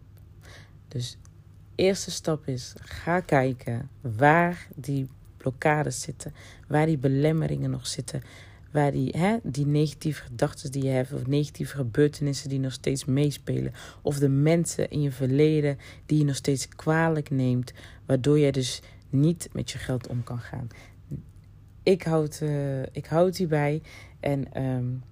Dus 0.87 1.17
eerste 1.75 2.11
stap 2.11 2.47
is 2.47 2.73
ga 2.77 3.19
kijken 3.19 3.89
waar 4.01 4.67
die 4.75 5.09
blokkades 5.37 6.01
zitten, 6.01 6.33
waar 6.67 6.85
die 6.85 6.97
belemmeringen 6.97 7.69
nog 7.69 7.87
zitten 7.87 8.21
waar 8.73 8.91
die, 8.91 9.13
hè, 9.17 9.37
die 9.43 9.65
negatieve 9.65 10.23
gedachten 10.23 10.71
die 10.71 10.83
je 10.83 10.89
hebt, 10.89 11.13
of 11.13 11.27
negatieve 11.27 11.75
gebeurtenissen 11.75 12.49
die 12.49 12.59
nog 12.59 12.71
steeds 12.71 13.05
meespelen, 13.05 13.73
of 14.01 14.19
de 14.19 14.29
mensen 14.29 14.89
in 14.89 15.01
je 15.01 15.11
verleden 15.11 15.77
die 16.05 16.17
je 16.17 16.23
nog 16.23 16.35
steeds 16.35 16.67
kwalijk 16.67 17.29
neemt, 17.29 17.73
waardoor 18.05 18.39
jij 18.39 18.51
dus 18.51 18.81
niet 19.09 19.49
met 19.51 19.71
je 19.71 19.77
geld 19.77 20.07
om 20.07 20.23
kan 20.23 20.39
gaan. 20.39 20.67
Ik 21.83 22.03
houd, 22.03 22.39
uh, 22.43 22.81
ik 22.81 23.05
houd 23.05 23.37
hierbij 23.37 23.81
en 24.19 24.63
um, 24.63 25.03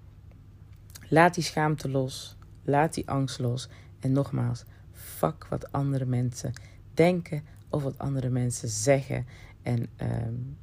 laat 1.09 1.33
die 1.33 1.43
schaamte 1.43 1.89
los, 1.89 2.37
laat 2.63 2.93
die 2.93 3.09
angst 3.09 3.39
los. 3.39 3.69
En 3.99 4.11
nogmaals, 4.11 4.63
fuck 4.91 5.47
wat 5.49 5.71
andere 5.71 6.05
mensen 6.05 6.53
denken 6.93 7.43
of 7.69 7.83
wat 7.83 7.97
andere 7.97 8.29
mensen 8.29 8.69
zeggen. 8.69 9.25
En 9.61 9.87
um, 10.01 10.57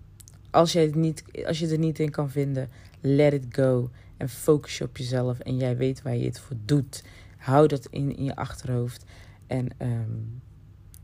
als, 0.50 0.72
jij 0.72 0.82
het 0.82 0.94
niet, 0.94 1.24
als 1.46 1.58
je 1.58 1.68
er 1.68 1.78
niet 1.78 1.98
in 1.98 2.10
kan 2.10 2.30
vinden, 2.30 2.68
let 3.00 3.32
it 3.32 3.46
go. 3.50 3.90
En 4.16 4.28
focus 4.28 4.78
je 4.78 4.84
op 4.84 4.96
jezelf 4.96 5.38
en 5.38 5.56
jij 5.56 5.76
weet 5.76 6.02
waar 6.02 6.16
je 6.16 6.24
het 6.24 6.40
voor 6.40 6.56
doet. 6.64 7.04
Hou 7.36 7.66
dat 7.66 7.86
in, 7.90 8.16
in 8.16 8.24
je 8.24 8.36
achterhoofd. 8.36 9.04
En 9.46 9.68
um, 9.82 10.40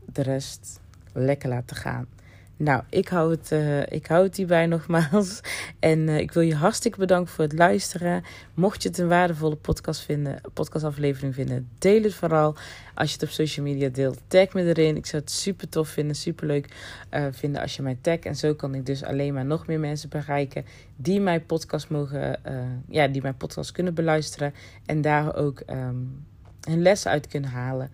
de 0.05 0.21
rest 0.21 0.79
lekker 1.13 1.49
laten 1.49 1.75
gaan. 1.75 2.07
Nou, 2.57 2.83
ik 2.89 3.07
hou 3.07 3.31
het, 3.31 3.51
uh, 3.51 3.81
ik 3.81 4.07
hou 4.07 4.23
het 4.23 4.37
hierbij 4.37 4.65
nogmaals. 4.75 5.41
En 5.79 5.99
uh, 5.99 6.17
ik 6.19 6.31
wil 6.31 6.43
je 6.43 6.55
hartstikke 6.55 6.97
bedanken 6.97 7.33
voor 7.33 7.43
het 7.43 7.53
luisteren. 7.53 8.23
Mocht 8.53 8.83
je 8.83 8.89
het 8.89 8.97
een 8.97 9.07
waardevolle 9.07 9.55
podcast 9.55 10.01
vinden, 10.01 10.41
podcastaflevering 10.53 11.33
vinden, 11.33 11.69
deel 11.77 12.03
het 12.03 12.13
vooral. 12.13 12.55
Als 12.93 13.09
je 13.09 13.13
het 13.13 13.23
op 13.23 13.29
social 13.29 13.65
media 13.65 13.89
deelt, 13.89 14.21
tag 14.27 14.53
me 14.53 14.63
erin. 14.63 14.97
Ik 14.97 15.05
zou 15.05 15.21
het 15.21 15.31
super 15.31 15.69
tof 15.69 15.89
vinden, 15.89 16.15
super 16.15 16.47
leuk 16.47 16.75
uh, 17.11 17.25
vinden 17.31 17.61
als 17.61 17.75
je 17.75 17.81
mij 17.81 17.97
tagt. 18.01 18.25
En 18.25 18.35
zo 18.35 18.53
kan 18.53 18.75
ik 18.75 18.85
dus 18.85 19.03
alleen 19.03 19.33
maar 19.33 19.45
nog 19.45 19.67
meer 19.67 19.79
mensen 19.79 20.09
bereiken 20.09 20.65
die 20.95 21.19
mijn 21.19 21.45
podcast 21.45 21.89
mogen, 21.89 22.39
ja, 22.87 23.07
die 23.07 23.21
mijn 23.21 23.37
podcast 23.37 23.71
kunnen 23.71 23.93
beluisteren. 23.93 24.53
En 24.85 25.01
daar 25.01 25.35
ook 25.35 25.63
um, 25.69 26.25
hun 26.61 26.81
lessen 26.81 27.11
uit 27.11 27.27
kunnen 27.27 27.49
halen. 27.49 27.91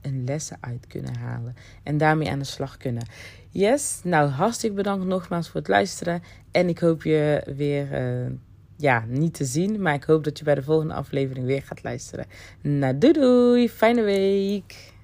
Een 0.00 0.24
lessen 0.24 0.56
uit 0.60 0.86
kunnen 0.86 1.16
halen. 1.16 1.56
En 1.82 1.98
daarmee 1.98 2.30
aan 2.30 2.38
de 2.38 2.44
slag 2.44 2.76
kunnen. 2.76 3.06
Yes, 3.50 4.00
nou 4.04 4.28
hartstikke 4.28 4.76
bedankt 4.76 5.06
nogmaals 5.06 5.48
voor 5.48 5.60
het 5.60 5.68
luisteren. 5.68 6.22
En 6.50 6.68
ik 6.68 6.78
hoop 6.78 7.02
je 7.02 7.42
weer, 7.56 8.02
uh, 8.22 8.30
ja, 8.76 9.04
niet 9.08 9.34
te 9.34 9.44
zien. 9.44 9.82
Maar 9.82 9.94
ik 9.94 10.04
hoop 10.04 10.24
dat 10.24 10.38
je 10.38 10.44
bij 10.44 10.54
de 10.54 10.62
volgende 10.62 10.94
aflevering 10.94 11.46
weer 11.46 11.62
gaat 11.62 11.82
luisteren. 11.82 12.26
Nou, 12.62 12.98
doei 12.98 13.12
doei. 13.12 13.68
Fijne 13.68 14.02
week. 14.02 14.96